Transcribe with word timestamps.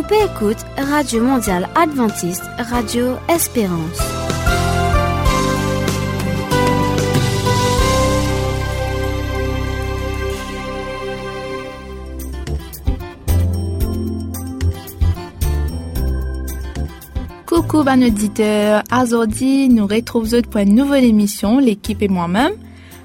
Ou 0.00 0.02
peut 0.02 0.14
écoute 0.14 0.56
Radio 0.78 1.22
Mondiale 1.22 1.68
Adventiste, 1.74 2.44
Radio 2.56 3.16
Espérance. 3.28 4.00
Coucou 17.44 17.84
ban 17.84 18.00
auditeur, 18.00 18.82
aujourd'hui 18.90 19.68
nous 19.68 19.86
retrouvons 19.86 20.40
pour 20.50 20.62
une 20.62 20.76
nouvelle 20.76 21.04
émission, 21.04 21.58
l'équipe 21.58 22.00
et 22.00 22.08
moi-même. 22.08 22.54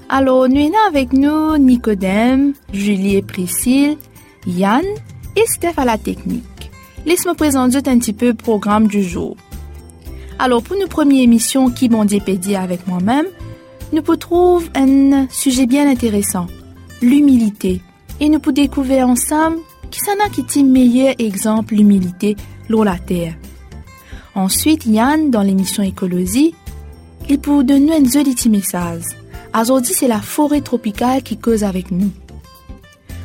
Alors 0.08 0.48
nous 0.48 0.60
avons 0.60 0.88
avec 0.88 1.12
nous 1.12 1.58
Nicodème, 1.58 2.54
Julie 2.72 3.16
et 3.16 3.22
Priscille, 3.22 3.98
Yann 4.46 4.86
et 5.36 5.46
Steph 5.46 5.74
à 5.76 5.84
la 5.84 5.98
technique. 5.98 6.55
Laisse-moi 7.06 7.36
présenter 7.36 7.78
un 7.88 7.98
petit 7.98 8.12
peu 8.12 8.26
le 8.26 8.34
programme 8.34 8.88
du 8.88 9.02
jour. 9.04 9.36
Alors 10.40 10.60
pour 10.62 10.76
nos 10.76 10.88
première 10.88 11.22
émission 11.22 11.70
qui 11.70 11.88
m'ont 11.88 12.04
dépédié 12.04 12.56
avec 12.56 12.86
moi-même, 12.88 13.26
nous 13.92 14.02
pouvons 14.02 14.18
trouver 14.18 14.66
un 14.74 15.28
sujet 15.28 15.66
bien 15.66 15.88
intéressant, 15.88 16.48
l'humilité. 17.00 17.80
Et 18.18 18.28
nous 18.28 18.40
pouvons 18.40 18.54
découvrir 18.54 19.08
ensemble 19.08 19.58
qui 19.92 20.00
s'en 20.00 20.18
a 20.24 20.28
qui 20.28 20.40
est 20.40 20.56
le 20.62 20.68
meilleur 20.68 21.14
exemple 21.20 21.74
l'humilité 21.74 22.34
l'eau 22.68 22.82
la 22.82 22.98
terre. 22.98 23.34
Ensuite, 24.34 24.84
Yann, 24.84 25.30
dans 25.30 25.42
l'émission 25.42 25.84
Écologie, 25.84 26.54
il 27.28 27.38
peut 27.38 27.62
donner 27.62 27.96
un 27.96 28.04
joli 28.04 28.34
message. 28.50 29.04
Aujourd'hui, 29.58 29.94
c'est 29.94 30.08
la 30.08 30.20
forêt 30.20 30.60
tropicale 30.60 31.22
qui 31.22 31.38
cause 31.38 31.62
avec 31.62 31.92
nous. 31.92 32.10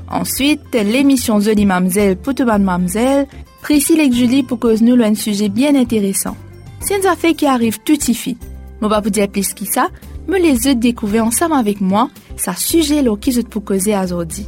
Ensuite, 0.08 0.62
l'émission 0.74 1.40
Joli 1.40 1.66
Mamzelle 1.66 2.18
pour 2.18 2.36
tout 2.36 2.46
mamzelle, 2.46 3.28
Priscille 3.62 4.00
et 4.00 4.12
Julie 4.12 4.44
pour 4.44 4.60
cause 4.60 4.82
nous 4.82 5.02
un 5.02 5.16
sujet 5.16 5.50
bien 5.50 5.76
intéressant. 5.76 6.36
C'est 6.80 6.98
une 6.98 7.06
affaire 7.06 7.36
qui 7.36 7.46
arrive 7.46 7.80
tout 7.84 8.00
ici. 8.10 8.38
Je 8.82 8.88
vais 8.88 9.02
vous 9.02 9.10
dire 9.10 9.28
plus 9.28 9.54
que 9.54 9.66
ça, 9.66 9.90
mais 10.28 10.40
les 10.40 10.68
autres 10.68 10.80
découvrir 10.80 11.26
ensemble 11.26 11.54
avec 11.54 11.82
moi, 11.82 12.10
ça 12.38 12.56
sujet 12.56 13.02
là 13.02 13.16
qui 13.16 13.44
pour 13.44 13.64
causer 13.64 13.96
aujourd'hui. 13.96 14.46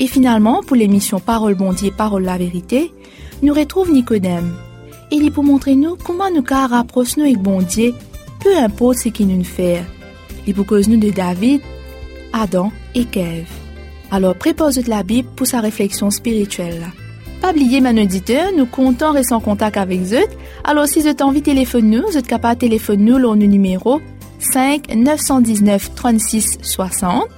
Et 0.00 0.06
finalement, 0.08 0.62
pour 0.62 0.76
l'émission 0.76 1.20
Parole 1.20 1.54
Bondier, 1.54 1.92
Parole 1.92 2.24
la 2.24 2.36
vérité, 2.36 2.92
nous 3.42 3.54
retrouve 3.54 3.92
Nicodème 3.92 4.52
il 5.10 5.26
est 5.26 5.30
pour 5.30 5.44
montrer 5.44 5.76
nous 5.76 5.96
comment 5.96 6.30
nous 6.30 6.42
car 6.42 6.70
rapprocher 6.70 7.14
nous 7.18 7.24
avec 7.24 7.38
bon 7.38 7.62
Dieu, 7.62 7.94
peu 8.40 8.56
importe 8.56 8.98
ce 8.98 9.08
qu'il 9.10 9.28
nous 9.28 9.44
fait. 9.44 9.84
Il 10.46 10.54
pour 10.54 10.66
cause 10.66 10.88
nous 10.88 10.98
de 10.98 11.10
David, 11.10 11.60
Adam 12.32 12.72
et 12.94 13.04
Kev. 13.04 13.46
Alors 14.10 14.34
prépare 14.34 14.70
la 14.86 15.02
Bible 15.02 15.28
pour 15.36 15.46
sa 15.46 15.60
réflexion 15.60 16.10
spirituelle. 16.10 16.90
Pas 17.44 17.50
oublier, 17.50 17.82
mon 17.82 17.98
auditeur, 17.98 18.52
nous 18.56 18.64
comptons 18.64 19.12
rester 19.12 19.34
en 19.34 19.40
contact 19.40 19.76
avec 19.76 20.00
eux. 20.14 20.24
Alors 20.64 20.86
si 20.86 21.00
vous 21.00 21.08
avez 21.08 21.22
envie 21.22 21.40
de 21.40 21.44
téléphoner 21.44 21.98
nous, 21.98 22.06
vous 22.06 22.16
êtes 22.16 22.26
capable 22.26 22.54
de 22.54 22.60
téléphoner 22.60 23.10
nous 23.10 23.18
le 23.18 23.34
numéro 23.34 24.00
5 24.38 24.94
919 24.94 25.94
36 25.94 26.60
60. 26.62 27.28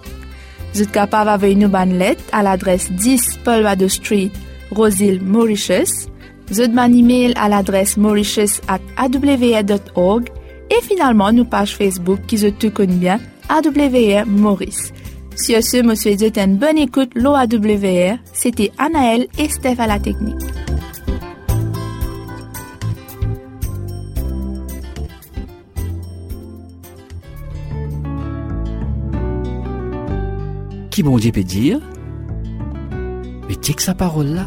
Vous 0.73 0.83
êtes 0.83 0.93
capable 0.93 1.43
de 1.43 1.53
nous 1.55 1.75
une 1.75 1.99
lettre 1.99 2.23
à 2.31 2.45
l'adresse 2.45 2.93
10 2.93 3.41
Paul 3.43 3.67
Street, 3.89 4.31
Roseville, 4.71 5.21
Mauritius. 5.25 6.07
Vous 6.51 6.61
un 6.61 6.93
email 6.93 7.33
à 7.35 7.49
l'adresse 7.49 7.97
mauritius.awr.org 7.97 10.29
et 10.71 10.83
finalement 10.83 11.33
nos 11.33 11.47
pages 11.47 11.75
Facebook 11.75 12.21
qui 12.29 12.39
se 12.39 12.47
tout 12.47 12.71
connaissent 12.71 12.97
bien, 12.97 13.19
AWR 13.49 14.25
Maurice. 14.25 14.93
Sur 15.37 15.63
ce, 15.63 15.83
monsieur 15.83 16.17
dit 16.17 16.33
une 16.37 16.57
bonne 16.57 16.79
écoute, 16.79 17.13
l'OAWR. 17.15 18.19
C'était 18.33 18.73
Anaël 18.79 19.27
et 19.39 19.49
Steph 19.49 19.77
à 19.79 19.87
la 19.87 19.99
technique. 19.99 20.35
Qui 30.91 31.03
bon 31.03 31.19
Dieu 31.19 31.31
peut 31.31 31.45
dire? 31.45 31.81
Mais 33.49 33.55
que 33.55 33.83
sa 33.83 33.95
parole 33.95 34.29
là 34.29 34.47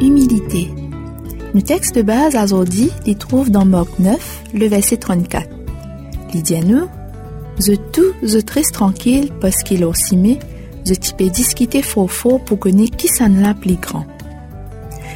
humilité. 0.00 0.70
Le 1.54 1.62
texte 1.62 1.94
de 1.96 2.02
base 2.02 2.36
aujourd'hui 2.36 2.90
les 3.06 3.14
trouve 3.14 3.50
dans 3.50 3.64
Marc 3.64 3.98
9, 3.98 4.42
le 4.54 4.66
verset 4.66 4.96
34. 4.96 5.53
Nous, 6.34 6.88
Je 7.60 7.74
tout, 7.74 8.12
je 8.22 8.38
très 8.38 8.62
tranquille 8.62 9.30
parce 9.40 9.62
qu'il 9.62 9.84
a 9.84 9.88
aussi 9.88 10.16
mis, 10.16 10.38
je 10.84 10.94
type 10.94 11.22
discuter 11.30 11.82
fort 11.82 12.10
fort 12.10 12.40
pour 12.40 12.58
connaître 12.58 12.96
qui 12.96 13.08
s'en 13.08 13.28
l'a 13.28 13.54
plus 13.54 13.76
grand. 13.76 14.04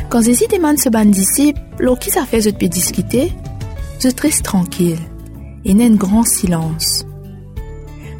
Quand 0.08 0.22
Jésus 0.22 0.44
demande 0.50 0.78
ce 0.78 0.88
ban 0.88 1.04
disciple, 1.04 1.60
qui 2.00 2.10
ça 2.10 2.24
fait 2.24 2.40
je 2.40 2.50
peux 2.50 2.68
discuter, 2.68 3.32
je 4.00 4.08
très 4.08 4.30
tranquille. 4.30 4.98
Et 5.64 5.74
n'a 5.74 5.84
un 5.84 5.96
grand 5.96 6.24
silence. 6.24 7.04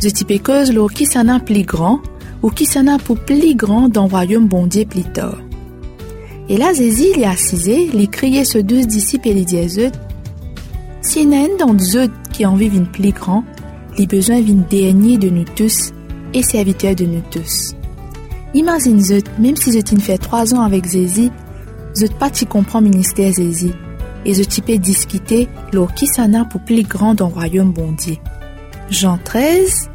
Je 0.01 0.09
type 0.09 0.43
cause 0.43 0.73
l'eau 0.73 0.89
qui 0.89 1.07
s'en 1.07 1.29
a 1.29 1.39
plus 1.41 1.63
grand 1.63 2.01
ou 2.43 2.51
qui 2.51 2.67
s'en 2.67 2.87
a 2.89 2.99
pour 2.99 3.19
plus 3.19 3.55
grand 3.55 3.89
dans 3.89 4.05
le 4.05 4.11
royaume 4.11 4.49
bon 4.49 4.67
Dieu 4.67 4.85
plus 4.85 5.05
tard. 5.05 5.39
Et 6.49 6.57
là, 6.57 6.73
Zézi, 6.75 7.13
il 7.15 7.23
est 7.23 7.27
assisé, 7.27 7.91
il 7.93 8.09
criait 8.09 8.45
ce 8.45 8.59
deux 8.59 8.85
disciples 8.85 9.29
et 9.29 9.33
il 9.33 9.45
dit 9.45 9.59
à 11.17 11.21
eux, 11.21 11.23
si 11.23 11.25
y 11.25 11.35
a 11.35 11.41
un 11.41 11.57
dans 11.59 11.77
eux 11.97 12.11
qui 12.33 12.45
en 12.45 12.55
vivent 12.55 12.77
une 12.77 12.87
plus 12.87 13.13
grand, 13.13 13.45
les 13.97 14.07
besoins 14.07 14.41
viennent 14.41 14.65
dernier 14.71 15.19
de 15.19 15.29
nous 15.29 15.45
tous 15.45 15.93
et 16.35 16.43
serviteurs 16.43 16.95
de 16.95 17.05
nous 17.05 17.23
tous. 17.31 17.75
Imagine 18.55 19.01
même 19.39 19.57
si 19.57 19.83
t'ai 19.83 20.01
fait 20.01 20.19
trois 20.19 20.55
ans 20.55 20.63
avec 20.63 20.87
Zézi, 20.87 21.31
je 21.99 22.07
pas 22.07 22.31
tu 22.31 22.47
comprends 22.47 22.81
ministère 22.81 23.33
Zézi, 23.33 23.73
et 24.25 24.35
je 24.35 24.43
t'y 24.43 24.61
peux 24.61 24.79
discuter 24.79 25.49
l'or 25.73 25.93
qui 25.95 26.07
s'en 26.07 26.33
a 26.35 26.45
pour 26.45 26.61
plus 26.61 26.83
grand 26.83 27.15
dans 27.15 27.29
le 27.29 27.35
royaume 27.35 27.73
bondier? 27.73 28.21
Jean 28.91 29.19
13, 29.23 29.91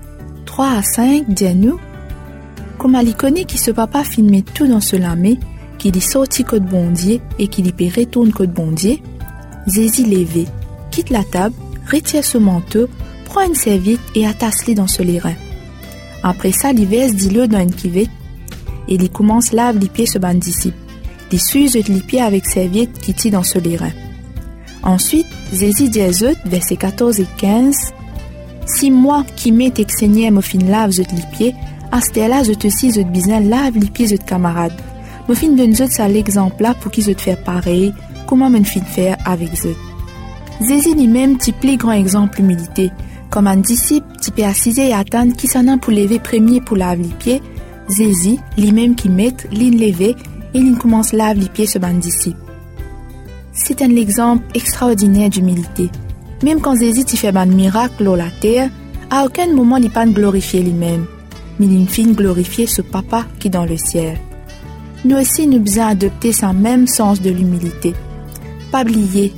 3 0.45 0.67
à 0.67 0.83
5 0.83 1.29
dit 1.29 1.47
à 1.47 1.53
nous, 1.53 1.79
comme 2.77 2.95
Ali 2.95 3.13
connaît 3.13 3.45
qui 3.45 3.57
se 3.57 3.71
papa 3.71 4.03
filmer 4.03 4.43
tout 4.43 4.67
dans 4.67 4.81
ce 4.81 4.95
lamé, 4.95 5.39
qu'il 5.77 5.95
y 5.95 6.01
sorti 6.01 6.43
code 6.43 6.65
bondier 6.65 7.21
et 7.39 7.47
qu'il 7.47 7.67
y 7.67 7.89
retourne 7.89 8.31
code 8.31 8.53
bondier, 8.53 9.01
Zézi 9.67 10.03
levé, 10.05 10.45
quitte 10.93 11.09
la 11.09 11.23
table, 11.23 11.55
retire 11.91 12.23
son 12.23 12.39
manteau, 12.39 12.87
prend 13.25 13.41
une 13.41 13.55
serviette 13.55 13.99
et 14.13 14.27
attache-les 14.27 14.75
dans 14.75 14.87
ce 14.87 15.01
lirin. 15.01 15.33
Après 16.21 16.51
ça, 16.51 16.71
il 16.71 16.85
verse 16.85 17.13
dit-le 17.13 17.47
dans 17.47 17.59
une 17.59 17.73
cuvette 17.73 18.09
et 18.87 18.95
il 18.95 19.09
commence 19.09 19.51
lave 19.51 19.79
les 19.79 19.89
pieds 19.89 20.05
ce 20.05 20.19
ban 20.19 20.35
disciple. 20.35 20.77
Il 21.31 21.41
suit 21.41 21.67
les 21.67 22.01
pieds 22.01 22.21
avec 22.21 22.45
serviette 22.45 22.99
qui 22.99 23.15
tient 23.15 23.31
dans 23.31 23.43
ce 23.43 23.57
lirin. 23.57 23.89
Ensuite, 24.83 25.25
Zézi 25.51 25.89
dit 25.89 26.01
à 26.01 26.09
versets 26.45 26.75
14 26.75 27.19
et 27.19 27.27
15, 27.37 27.75
Si 28.67 28.91
moi 28.91 29.25
qui 29.35 29.51
m'ai 29.51 29.73
exigné 29.75 30.29
me 30.29 30.41
fin 30.41 30.59
lave 30.59 30.91
les 30.91 31.35
pieds, 31.35 31.55
à 31.91 32.01
ce 32.01 32.27
là 32.29 32.43
je 32.43 32.53
te 32.53 32.67
suis 32.67 32.93
je 32.93 33.01
besoin 33.01 33.39
lave 33.39 33.77
les 33.79 33.89
pieds 33.89 34.07
de 34.07 34.17
camarades. 34.17 34.79
Me 35.27 35.33
fin 35.33 35.49
de 35.49 35.65
nous 35.65 35.89
ça 35.89 36.07
l'exemple 36.07 36.61
là 36.61 36.75
pour 36.75 36.91
qu'ils 36.91 37.15
te 37.15 37.21
faire 37.21 37.41
pareil, 37.43 37.93
comment 38.27 38.51
me 38.51 38.63
fin 38.63 38.81
faire 38.81 39.17
avec 39.25 39.49
eux. 39.65 39.75
Zézi 40.67 40.93
lui-même 40.93 41.37
type 41.37 41.59
plus 41.59 41.77
grand 41.77 41.91
exemple 41.91 42.39
humilité. 42.39 42.91
Comme 43.29 43.47
un 43.47 43.57
disciple, 43.57 44.07
type 44.21 44.39
assisé 44.39 44.89
et 44.89 44.93
attendre 44.93 45.35
qui 45.35 45.47
s'en 45.47 45.67
a 45.67 45.77
pour 45.77 45.91
lever 45.91 46.19
premier 46.19 46.61
pour 46.61 46.77
laver 46.77 47.03
les 47.03 47.09
pieds, 47.09 47.41
Zézi, 47.89 48.39
lui-même 48.57 48.95
qui 48.95 49.09
met, 49.09 49.33
l'in 49.51 49.71
lever, 49.71 50.15
et 50.53 50.59
l'in 50.59 50.75
commence 50.75 51.13
laver 51.13 51.41
les 51.41 51.49
pieds 51.49 51.67
ce 51.67 51.79
ban 51.79 51.93
disciple. 51.93 52.37
C'est 53.51 53.81
un 53.81 53.95
exemple 53.95 54.43
extraordinaire 54.53 55.29
d'humilité. 55.29 55.89
Même 56.43 56.61
quand 56.61 56.75
Zézi 56.75 57.05
t'y 57.05 57.17
fait 57.17 57.35
un 57.35 57.45
miracle 57.45 58.03
sur 58.03 58.15
la 58.15 58.29
terre, 58.41 58.69
à 59.09 59.25
aucun 59.25 59.53
moment 59.53 59.77
il 59.77 59.89
pas 59.89 60.05
glorifier 60.05 60.61
lui-même, 60.61 61.05
mais 61.59 61.67
il 61.67 61.87
fin 61.87 62.11
glorifier 62.11 62.67
ce 62.67 62.81
papa 62.81 63.25
qui 63.39 63.47
est 63.47 63.51
dans 63.51 63.65
le 63.65 63.77
ciel 63.77 64.17
nous 65.05 65.17
aussi 65.17 65.47
nous 65.47 65.59
besoin 65.59 65.87
adopter 65.87 66.31
ce 66.31 66.45
même 66.53 66.87
sens 66.87 67.21
de 67.21 67.29
l'humilité. 67.29 67.93
Pas 68.71 68.81
oublier, 68.83 69.33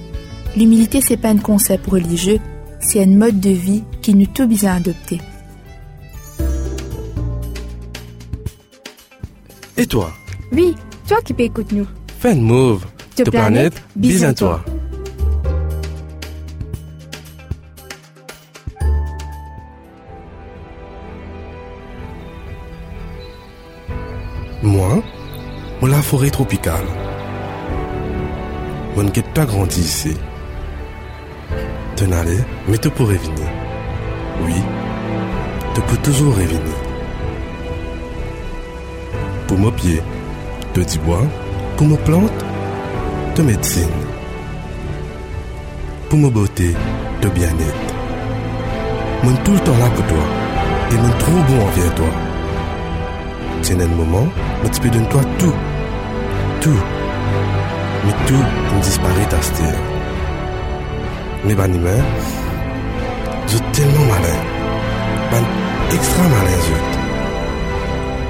l'humilité 0.55 1.01
c'est 1.01 1.17
pas 1.17 1.29
un 1.29 1.37
concept 1.37 1.87
religieux, 1.87 2.39
c'est 2.79 3.01
un 3.03 3.07
mode 3.07 3.39
de 3.39 3.49
vie 3.49 3.83
qui 4.01 4.13
nous 4.13 4.27
tout 4.27 4.47
besoin 4.47 4.73
adopter. 4.73 5.19
Et 9.77 9.85
toi? 9.85 10.11
Oui, 10.51 10.73
toi 11.07 11.17
qui 11.23 11.33
peux 11.33 11.43
écouter 11.43 11.75
nous. 11.75 11.87
Fais 12.19 12.35
move. 12.35 12.85
De 13.17 13.23
planète, 13.29 13.81
bisous 13.95 14.25
à 14.25 14.33
toi. 14.33 14.63
Moi, 24.63 25.03
la 25.87 26.01
forêt 26.01 26.31
tropicale. 26.31 26.85
Mon 28.95 29.03
ne 29.03 29.09
pas 29.33 29.45
grandi 29.45 29.81
ici. 29.81 30.15
Mais 32.67 32.77
tu 32.77 32.89
pourrais 32.89 33.15
venir. 33.15 33.47
Oui, 34.43 34.55
tu 35.73 35.81
peux 35.81 35.97
toujours 35.97 36.35
revenir. 36.35 36.85
pour 39.47 39.57
mon 39.57 39.71
pied, 39.71 40.01
de 40.73 40.83
du 40.83 40.99
bois, 40.99 41.21
pour 41.77 41.87
mes 41.87 41.97
plantes, 41.97 42.45
de 43.35 43.41
médecine, 43.43 43.87
pour 46.09 46.19
ma 46.19 46.29
beauté, 46.29 46.73
de 47.21 47.29
bien-être. 47.29 47.93
Moi 49.23 49.33
tout 49.43 49.53
le 49.53 49.59
temps 49.59 49.77
là 49.77 49.89
pour 49.95 50.05
toi, 50.07 50.25
et 50.91 50.95
moi 50.95 51.09
trop 51.19 51.31
bon 51.31 51.61
envers 51.63 51.95
toi. 51.95 52.11
C'est 53.61 53.81
un 53.81 53.87
moment, 53.87 54.27
moi 54.61 54.69
tu 54.73 54.81
peux 54.81 54.89
donner 54.89 55.09
toi 55.09 55.21
tout, 55.39 55.53
tout, 56.61 56.81
mais 58.05 58.13
tout 58.27 58.75
me 58.75 58.81
disparaît 58.81 59.35
à 59.35 59.41
cette 59.41 59.94
Mais 61.45 61.53
ben 61.53 61.71
humain, 61.71 62.03
je 63.47 63.57
tellement 63.71 64.05
malin, 64.05 64.39
ben 65.31 65.43
extra 65.93 66.23
malin 66.23 66.59
je 66.67 66.95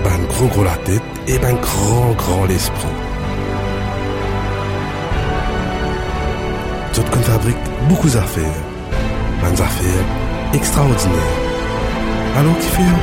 ben 0.04 0.26
gros 0.28 0.48
gros 0.48 0.64
la 0.66 0.76
tête 0.84 1.02
et 1.28 1.38
ben 1.40 1.56
grand 1.56 2.12
grand 2.18 2.46
l'esprit. 2.46 2.98
Je 6.92 7.02
te 7.02 7.18
fabrique 7.20 7.66
beaucoup 7.88 8.10
d'affaires, 8.10 8.62
ben 9.42 9.54
affaires 9.64 10.06
extraordinaires. 10.54 11.40
Alors 12.38 12.58
qui 12.58 12.68
fait, 12.68 12.96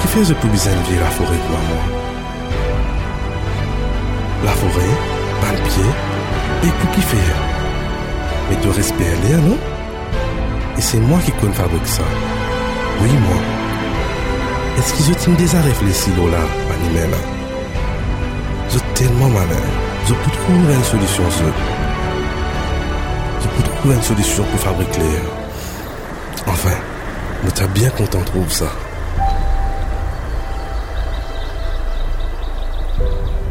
qui 0.00 0.08
fait 0.08 0.24
je 0.24 0.32
peux 0.32 0.48
bien 0.48 0.72
vivre 0.88 1.04
la 1.04 1.10
forêt 1.10 1.42
pour 1.48 1.58
moi. 1.68 1.84
La 4.46 4.52
forêt, 4.52 4.94
le 5.52 5.62
pied, 5.68 5.90
et 6.64 6.72
pour 6.80 6.90
qui 6.92 7.02
fait. 7.02 7.51
De 8.52 8.68
respect 8.68 9.16
l'air, 9.24 9.40
non? 9.42 9.58
Et 10.78 10.80
c'est 10.80 11.00
moi 11.00 11.18
qui 11.24 11.32
connais 11.32 11.52
fabrique 11.52 11.86
ça. 11.86 12.04
Oui, 13.00 13.08
moi. 13.10 13.36
Est-ce 14.78 14.92
que 14.94 15.02
je 15.02 15.14
t'aime 15.14 15.34
déjà 15.34 15.60
réfléchi 15.60 16.10
là, 16.10 16.38
animal 16.72 17.10
là? 17.10 17.16
Je 18.70 18.78
tellement 18.94 19.30
malin. 19.30 19.62
Je 20.06 20.14
peux 20.14 20.30
trouver 20.30 20.74
une 20.74 20.84
solution, 20.84 21.24
je. 21.30 21.44
Je 23.42 23.48
peux 23.48 23.62
trouver 23.68 23.94
une 23.96 24.02
solution 24.02 24.44
pour 24.44 24.60
fabriquer. 24.60 25.00
Enfin, 26.46 26.76
je 27.42 27.56
suis 27.56 27.68
bien 27.74 27.90
content 27.90 28.20
de 28.20 28.24
trouver 28.26 28.50
ça. 28.50 28.66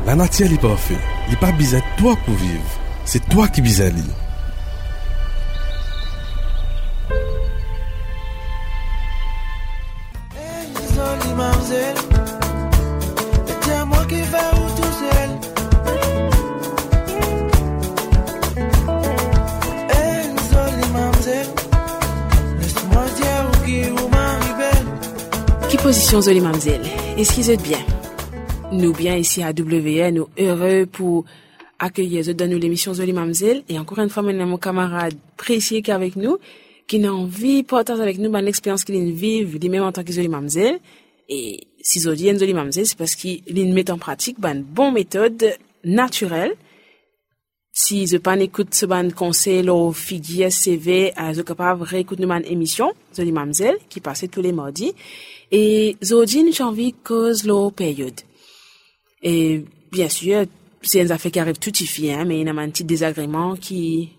La 0.05 0.15
nature 0.15 0.49
n'est 0.49 0.57
pas 0.57 0.77
fait. 0.77 0.97
Il 1.27 1.31
n'est 1.31 1.39
pas 1.39 1.51
besoin 1.51 1.79
de 1.79 2.01
toi 2.01 2.15
pour 2.23 2.35
vivre. 2.35 2.61
C'est 3.03 3.27
toi 3.27 3.49
qui 3.49 3.61
besoin 3.61 3.89
de 3.89 3.95
lui. 26.11 26.17
Qui 26.17 26.17
position 26.17 26.21
Zoli 26.21 26.41
Mamzelle 26.41 26.81
Est-ce 27.17 27.33
qu'ils 27.33 27.49
êtes 27.49 27.61
bien 27.61 27.79
Nous 28.71 28.93
bien 28.93 29.15
ici 29.15 29.41
à 29.43 29.51
WN, 29.51 30.13
nous 30.13 30.27
heureux 30.37 30.85
pour 30.85 31.25
accueillir 31.79 32.35
dans 32.35 32.49
nous 32.49 32.57
l'émission 32.59 32.93
Zoli 32.93 33.13
Mamzelle. 33.13 33.63
Et 33.69 33.79
encore 33.79 33.99
une 33.99 34.09
fois, 34.09 34.23
maintenant, 34.23 34.45
mon 34.45 34.57
camarade 34.57 35.15
précieux 35.37 35.81
qui 35.81 35.91
est 35.91 35.93
avec 35.93 36.15
nous, 36.15 36.37
qui 36.87 36.99
n'a 36.99 37.13
envie 37.13 37.63
partager 37.63 38.01
avec 38.01 38.17
nous 38.17 38.31
l'expérience 38.33 38.83
qu'il 38.83 39.11
vit, 39.13 39.43
lui-même 39.43 39.83
en 39.83 39.91
tant 39.91 40.03
que 40.03 40.11
Zoli 40.11 40.27
Mamzelle. 40.27 40.79
Et 41.29 41.61
si 41.81 42.01
Zoli 42.01 42.37
Zoli 42.37 42.53
Mamzelle, 42.53 42.85
c'est 42.85 42.97
parce 42.97 43.15
qu'il 43.15 43.73
met 43.73 43.89
en 43.89 43.97
pratique 43.97 44.39
ben, 44.39 44.57
une 44.57 44.63
bonne 44.63 44.93
méthode 44.93 45.55
naturelle 45.83 46.55
si 47.73 48.05
je 48.05 48.17
pas 48.17 48.37
écoute 48.37 48.73
ce 48.73 48.85
ban 48.85 49.09
conseil 49.11 49.69
au 49.69 49.91
figuier 49.93 50.49
CV, 50.49 51.13
je 51.17 51.33
suis 51.33 51.43
capable 51.43 51.83
réécouter 51.83 52.23
une 52.23 52.45
émission, 52.45 52.91
Zoli 53.15 53.31
Mamzelle, 53.31 53.77
qui 53.89 54.01
passait 54.01 54.27
tous 54.27 54.41
les 54.41 54.51
mardis. 54.51 54.93
Et 55.51 55.95
Zodine, 56.03 56.51
j'ai 56.51 56.63
envie 56.63 56.93
cause 56.93 57.45
la 57.45 57.71
période. 57.71 58.19
Et 59.23 59.63
bien 59.91 60.09
sûr, 60.09 60.45
c'est 60.81 61.01
une 61.01 61.11
affaire 61.11 61.31
qui 61.31 61.39
arrive 61.39 61.59
tout 61.59 61.71
y 61.81 62.11
hein, 62.11 62.25
mais 62.25 62.41
il 62.41 62.47
y 62.47 62.49
a 62.49 62.53
un 62.53 62.69
petit 62.69 62.83
désagrément 62.83 63.55
qui, 63.55 64.09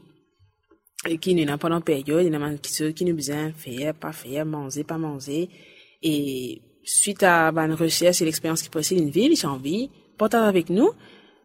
qui 1.21 1.35
n'est 1.35 1.59
pas 1.59 1.69
la 1.69 1.81
période, 1.81 2.25
il 2.25 2.33
y 2.33 2.37
a 2.37 2.39
un 2.39 2.57
petit 2.57 2.95
qui 2.95 3.05
nous 3.05 3.15
besoin 3.15 3.53
faire, 3.53 3.95
pas 3.95 4.13
faire, 4.13 4.47
manger, 4.47 4.85
pas 4.85 4.99
manger. 4.99 5.51
Et 6.03 6.63
suite 6.85 7.23
à 7.23 7.49
une 7.49 7.75
recherche 7.75 8.23
et 8.23 8.25
l'expérience 8.25 8.63
qui 8.63 8.71
possède 8.71 8.99
une 8.99 9.11
ville, 9.11 9.37
j'ai 9.37 9.47
envie, 9.47 9.91
partager 10.17 10.47
avec 10.47 10.71
nous, 10.71 10.91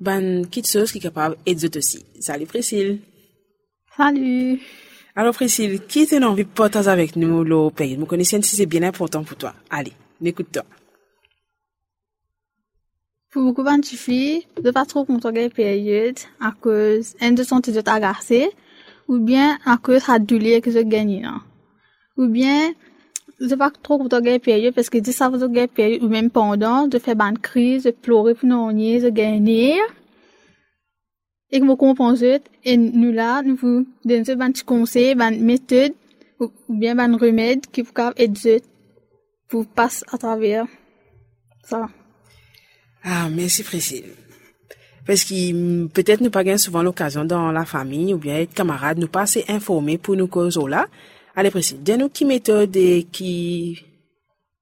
petite 0.01 0.69
chose 0.69 0.91
qui 0.91 0.99
est 0.99 1.01
capable 1.01 1.37
d'aider 1.45 1.77
aussi. 1.77 2.05
Salut 2.19 2.45
Priscille. 2.45 2.99
Salut. 3.95 4.59
Alors 5.15 5.33
Priscille, 5.33 5.81
qui 5.87 6.05
t'a 6.05 6.17
envie 6.17 6.43
de 6.43 6.49
partager 6.49 6.89
avec 6.89 7.15
nous 7.15 7.43
le 7.43 7.71
pays? 7.71 7.95
Vous 7.95 8.05
connaissez 8.05 8.39
si 8.43 8.55
c'est 8.55 8.67
bien 8.67 8.83
important 8.83 9.23
pour 9.23 9.35
toi. 9.35 9.53
Allez, 9.69 9.93
écoute-toi. 10.23 10.63
Pour 13.31 13.43
beaucoup 13.43 13.63
de 13.63 13.85
filles, 13.85 14.45
de 14.63 14.71
pas 14.71 14.85
trop 14.85 15.05
content 15.05 15.31
de 15.31 15.47
période 15.47 16.19
à 16.39 16.51
cause 16.51 17.15
un 17.19 17.31
de 17.31 17.43
son 17.43 17.59
agacé 17.87 18.49
ou 19.07 19.17
bien 19.17 19.57
à 19.65 19.77
cause 19.77 20.05
de 20.05 20.25
douleur 20.25 20.61
que 20.61 20.71
je 20.71 20.79
gagne. 20.79 21.27
Ou 22.15 22.27
bien 22.27 22.73
je 23.39 23.55
pas 23.55 23.71
trop 23.71 23.97
content 23.97 24.21
de 24.21 24.37
période 24.37 24.73
parce 24.73 24.89
que 24.89 25.03
si 25.03 25.13
ça 25.13 25.29
vous 25.29 25.47
de 25.47 25.65
période 25.67 26.03
ou 26.03 26.07
même 26.07 26.29
pendant 26.29 26.87
de 26.87 26.97
faire 26.97 27.19
une 27.19 27.37
crise, 27.37 27.83
de 27.83 27.91
pleurer 27.91 28.33
pour 28.33 28.49
non 28.49 28.71
de 28.71 29.09
gagner 29.09 29.77
et 31.51 31.59
que 31.59 31.65
vous 31.65 31.75
compensez 31.75 32.41
et 32.63 32.77
nous 32.77 33.11
là 33.11 33.41
nous 33.43 33.55
vous 33.55 33.87
donnons 34.05 34.41
un 34.41 34.51
petit 34.51 34.63
conseil, 34.63 35.15
une 35.19 35.43
méthode 35.43 35.93
ou 36.39 36.51
bien 36.69 36.97
un 36.97 37.17
remède 37.17 37.67
qui 37.67 37.81
vous 37.81 37.91
aider 38.17 38.61
pour 39.47 39.65
passer 39.65 40.03
à 40.11 40.17
travers 40.17 40.65
ça. 41.63 41.87
Ah, 43.03 43.29
merci 43.29 43.63
Priscille. 43.63 44.13
Parce 45.05 45.23
que 45.23 45.87
peut-être 45.87 46.19
nous 46.21 46.29
pas 46.29 46.57
souvent 46.57 46.83
l'occasion 46.83 47.23
dans 47.23 47.51
la 47.51 47.65
famille 47.65 48.13
ou 48.13 48.17
bien 48.17 48.39
être 48.39 48.53
camarades, 48.53 48.97
nous 48.97 49.07
pas 49.07 49.21
assez 49.21 49.45
informés 49.47 49.97
pour 49.97 50.15
nous 50.17 50.27
causer 50.27 50.59
là. 50.67 50.87
Allez 51.39 51.51
Priscille, 51.51 51.83
dis-nous 51.83 52.09
qui 52.09 52.25
méthode 52.25 52.75
et 52.75 53.05
qui 53.11 53.79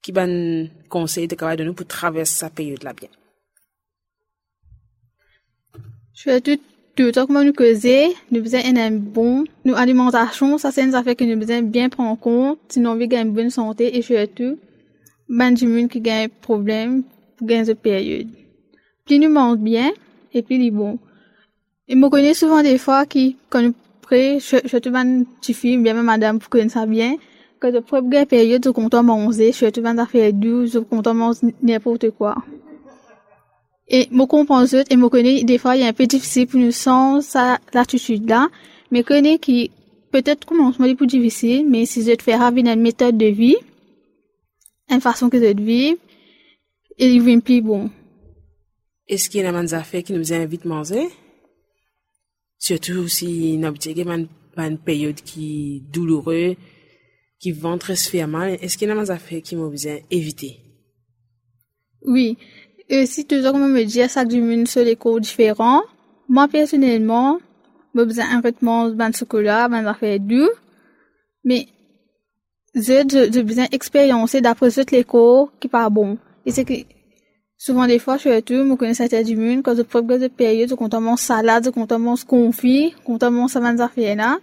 qui 0.01 0.12
ban 0.12 0.68
conseil 0.89 1.25
de 1.25 1.56
de 1.56 1.63
nous 1.63 1.74
pour 1.74 1.88
traverser 1.88 2.36
cette 2.36 2.54
période 2.54 2.83
là 2.83 2.92
bien. 2.92 3.07
Je 6.13 6.32
vais 6.32 6.41
tout 6.41 6.60
tout 6.98 7.13
comme 7.27 7.46
nous 7.46 7.53
causer, 7.53 8.13
nous 8.29 8.41
besoin 8.41 8.75
un 8.75 8.91
bon, 8.91 9.46
nous 9.63 9.74
alimentation, 9.74 10.58
ça 10.58 10.74
c'est 10.74 10.84
une 10.84 10.94
affaire 10.94 11.15
que 11.15 11.24
nous 11.24 11.39
besoin 11.39 11.62
bien 11.62 11.88
prendre 11.88 12.10
en 12.10 12.17
compte, 12.17 12.60
sinon 12.67 12.91
on 12.91 12.96
veut 12.96 13.05
gagner 13.05 13.29
une 13.29 13.34
bonne 13.34 13.50
santé 13.50 13.98
et 13.98 14.01
surtout, 14.01 14.60
ben 15.29 15.51
du 15.53 15.67
monde 15.67 15.88
qui 15.88 16.01
gagne 16.01 16.27
problème 16.27 17.03
pour 17.38 17.48
gagner 17.48 17.65
cette 17.65 17.79
période. 17.79 18.27
Plus 19.05 19.20
nous 19.20 19.29
mange 19.29 19.60
bien, 19.60 19.91
et 20.34 20.41
plus 20.41 20.55
il 20.55 20.67
est 20.67 20.72
bon. 20.72 21.00
Et 21.88 21.96
me 21.96 22.10
connais 22.10 22.34
souvent 22.34 22.62
des 22.62 22.77
fois 22.77 23.05
qui, 23.05 23.38
quand 23.50 23.62
nous 23.62 23.74
prêt, 24.05 24.39
je, 24.39 24.57
je 24.65 24.77
te 24.77 25.53
fille, 25.53 25.77
bien 25.77 25.93
madame, 26.01 26.39
pour 26.39 26.50
connaître 26.50 26.74
ça 26.74 26.85
bien, 26.85 27.15
que 27.59 27.67
de 27.71 27.79
première 27.79 28.27
période, 28.27 28.63
je 28.63 28.69
compte 28.69 28.93
manger, 28.93 29.51
je 29.51 29.65
te 29.65 29.79
vends 29.79 30.05
faire 30.05 30.31
douce, 30.33 30.74
je 30.74 30.79
compte 30.79 31.07
manger 31.07 31.53
n'importe 31.62 32.12
quoi. 32.12 32.35
Et 33.88 34.07
me 34.12 34.25
comprends 34.25 34.65
et 34.65 34.95
me 34.95 35.09
connais, 35.09 35.43
des 35.43 35.57
fois, 35.57 35.75
il 35.75 35.83
est 35.83 35.88
un 35.88 35.93
peu 35.93 36.07
difficile 36.07 36.47
pour 36.47 36.59
nous 36.59 36.71
sans 36.71 37.21
ça, 37.21 37.59
l'attitude 37.74 38.27
là, 38.29 38.47
mais 38.91 39.03
connais 39.03 39.38
qui, 39.38 39.71
peut-être 40.12 40.45
commencement 40.45 40.85
est 40.85 40.95
plus 40.95 41.07
difficile, 41.07 41.65
mais 41.69 41.85
si 41.85 42.03
je 42.03 42.13
te 42.13 42.24
fais 42.24 42.33
une 42.33 42.81
méthode 42.81 43.17
de 43.17 43.27
vie, 43.27 43.57
une 44.89 45.01
façon 45.01 45.29
que 45.29 45.39
je 45.39 45.51
te 45.51 45.62
vivre, 45.62 45.97
il 46.97 47.21
vient 47.21 47.39
plus 47.39 47.62
bon. 47.62 47.89
Est-ce 49.07 49.29
qu'il 49.29 49.41
y 49.41 49.45
a 49.45 49.62
des 49.62 49.74
affaires 49.74 50.03
qui 50.03 50.13
nous 50.13 50.33
invitent 50.33 50.65
à 50.65 50.69
manger? 50.69 51.09
Surtout 52.57 53.07
si 53.07 53.57
nous 53.57 53.65
avons 53.65 54.27
une 54.57 54.77
période 54.77 55.15
qui 55.15 55.77
est 55.77 55.91
douloureuse, 55.91 56.55
qui 57.39 57.51
vont 57.51 57.77
très 57.77 57.95
se 57.95 58.09
faire 58.09 58.27
mal. 58.27 58.57
Est-ce 58.62 58.77
qu'il 58.77 58.88
y 58.88 58.91
a 58.91 58.95
des 58.95 59.12
affaires 59.12 59.41
qui 59.41 59.55
m'ont 59.55 59.69
besoin 59.69 59.97
d'éviter? 60.09 60.59
Oui. 62.01 62.38
Et 62.88 63.05
si 63.05 63.25
toujours 63.25 63.53
comme 63.53 63.71
me 63.71 63.83
dire 63.83 64.09
ça 64.09 64.25
du 64.25 64.41
monde 64.41 64.67
sur 64.67 64.83
les 64.83 64.95
cours 64.95 65.19
différents, 65.19 65.83
moi 66.29 66.47
personnellement, 66.47 67.39
j'ai 67.95 68.05
besoin 68.05 68.25
un 68.29 68.41
vêtement 68.41 68.89
de 68.89 69.15
chocolat, 69.15 69.67
de 69.67 69.88
affaires 69.88 70.19
doux. 70.19 70.50
Mais, 71.43 71.67
j'ai 72.74 73.03
besoin 73.03 73.65
d'expériencer 73.65 74.41
d'après 74.41 74.69
les 74.91 75.03
cours 75.03 75.51
qui 75.59 75.67
pas 75.67 75.89
bon. 75.89 76.17
Et 76.45 76.51
c'est 76.51 76.65
que, 76.65 76.74
souvent 77.57 77.88
des 77.88 78.00
fois, 78.00 78.17
je 78.17 78.29
suis 78.29 78.43
tout, 78.43 78.67
je 78.67 78.74
connais 78.75 78.93
cette 78.93 79.25
du 79.25 79.35
monde, 79.35 79.63
quand 79.63 79.75
je 79.75 79.81
prends 79.81 80.01
de 80.01 80.27
période, 80.27 80.69
je 80.69 80.75
compte 80.75 80.93
mon 80.95 81.15
salade, 81.15 81.65
je 81.65 81.69
compte 81.69 81.91
mon 81.93 82.15
confit, 82.15 82.93
mon 83.07 83.47
savane 83.47 83.79
affaires 83.81 84.15
là. 84.15 84.38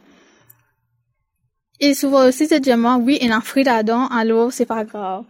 Et 1.80 1.94
souvent 1.94 2.26
aussi, 2.28 2.46
c'est 2.46 2.60
dire, 2.60 2.78
oui, 3.00 3.18
il 3.20 3.28
y 3.28 3.30
a 3.30 3.36
un 3.36 3.40
fruit 3.40 3.64
là-dedans, 3.64 4.06
alors 4.06 4.52
c'est 4.52 4.66
pas 4.66 4.84
grave. 4.84 5.24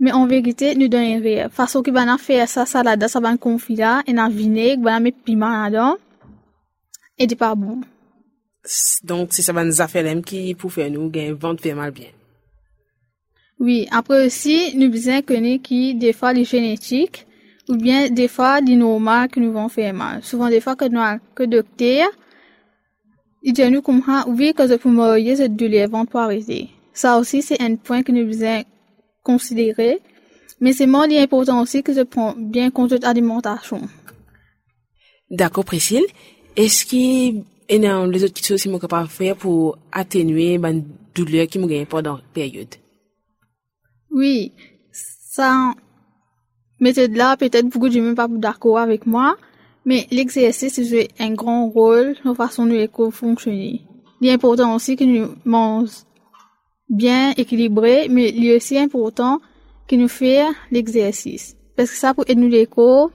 Mais 0.00 0.12
en 0.12 0.26
vérité, 0.26 0.74
nous 0.74 0.88
donnons 0.88 1.20
rien. 1.20 1.48
Façon 1.48 1.82
que 1.82 1.90
va 1.90 2.18
faire 2.18 2.48
ça 2.48 2.66
salade, 2.66 3.06
ça 3.06 3.20
va 3.20 3.36
confit 3.36 3.76
là, 3.76 4.02
et 4.06 4.12
dans 4.12 4.28
vinaigre, 4.28 4.82
va 4.82 5.00
mettre 5.00 5.18
piment 5.22 5.50
là-dedans. 5.50 5.96
Et 7.18 7.26
c'est 7.28 7.36
pas 7.36 7.54
bon. 7.54 7.80
Donc, 9.04 9.28
c'est 9.32 9.42
ça 9.42 9.88
faire 9.88 10.22
qui 10.22 10.54
pour 10.54 10.72
faire 10.72 10.90
nous 10.90 11.10
gagner 11.10 11.32
vente 11.32 11.60
faire 11.60 11.76
mal 11.76 11.90
bien. 11.90 12.08
Oui, 13.60 13.86
après 13.90 14.26
aussi, 14.26 14.76
nous 14.76 14.90
besoin 14.90 15.22
connaître 15.22 15.62
qui, 15.62 15.94
des 15.94 16.12
fois, 16.12 16.32
les 16.32 16.44
génétiques, 16.44 17.26
ou 17.68 17.76
bien, 17.76 18.10
des 18.10 18.28
fois, 18.28 18.60
les 18.60 18.76
normales 18.76 19.28
qui 19.30 19.40
nous 19.40 19.52
vont 19.52 19.68
faire 19.68 19.94
mal. 19.94 20.22
Souvent, 20.22 20.48
des 20.48 20.60
fois, 20.60 20.76
que 20.76 20.86
nous, 20.86 21.00
que 21.34 21.44
docteur, 21.44 22.08
il 23.42 23.52
dit 23.52 23.70
nous 23.70 23.82
comme 23.82 24.02
ça, 24.02 24.24
oui, 24.26 24.52
que 24.54 24.66
je 24.66 24.74
peux 24.74 24.88
mourir, 24.88 25.36
cette 25.36 25.54
douleur 25.54 25.88
pour 25.90 26.20
arrêter. 26.20 26.70
Ça 26.92 27.18
aussi, 27.18 27.42
c'est 27.42 27.60
un 27.60 27.76
point 27.76 28.02
que 28.02 28.12
nous 28.12 28.24
besoin 28.24 28.62
considérer. 29.22 30.00
Mais 30.60 30.72
c'est 30.72 30.86
moins 30.86 31.10
important 31.10 31.60
aussi 31.60 31.82
que 31.82 31.92
je 31.92 32.02
prends 32.02 32.34
bien 32.36 32.70
compte 32.70 32.90
de 32.90 32.98
l'alimentation. 33.02 33.82
D'accord, 35.30 35.64
Priscille. 35.64 36.06
Est-ce 36.56 36.86
qu'il 36.86 37.44
y 37.68 37.86
a 37.86 38.06
les 38.06 38.24
autres 38.24 38.44
choses 38.44 38.62
sont 38.62 38.78
capables 38.78 39.08
de 39.08 39.12
faire 39.12 39.36
pour 39.36 39.78
atténuer 39.90 40.56
la 40.58 40.72
douleur 41.14 41.46
qui 41.46 41.58
me 41.58 41.84
pendant 41.84 42.16
la 42.16 42.22
période? 42.32 42.74
Oui, 44.14 44.52
ça, 44.92 45.74
méthode 46.78 47.16
là, 47.16 47.36
peut-être 47.36 47.66
beaucoup 47.66 47.88
de 47.88 47.94
gens 47.94 48.14
pas 48.14 48.28
d'accord 48.28 48.78
avec 48.78 49.06
moi, 49.06 49.36
mais 49.84 50.06
l'exercice 50.12 50.80
joue 50.88 51.08
un 51.18 51.32
grand 51.32 51.68
rôle 51.68 52.14
dans 52.22 52.30
la 52.30 52.36
façon 52.36 52.64
dont 52.64 52.74
l'école 52.74 53.10
fonctionne. 53.10 53.80
Il 54.20 54.28
est 54.28 54.30
important 54.30 54.72
aussi 54.76 54.94
que 54.94 55.02
nous 55.02 55.34
mangeons 55.44 56.04
bien 56.88 57.32
équilibré, 57.36 58.06
mais 58.08 58.28
il 58.30 58.46
est 58.46 58.56
aussi 58.56 58.78
important 58.78 59.40
que 59.88 59.96
nous 59.96 60.06
fassions 60.06 60.54
l'exercice. 60.70 61.56
Parce 61.76 61.90
que 61.90 61.96
ça 61.96 62.14
pour 62.14 62.24
aider 62.28 62.48
l'école, 62.48 63.10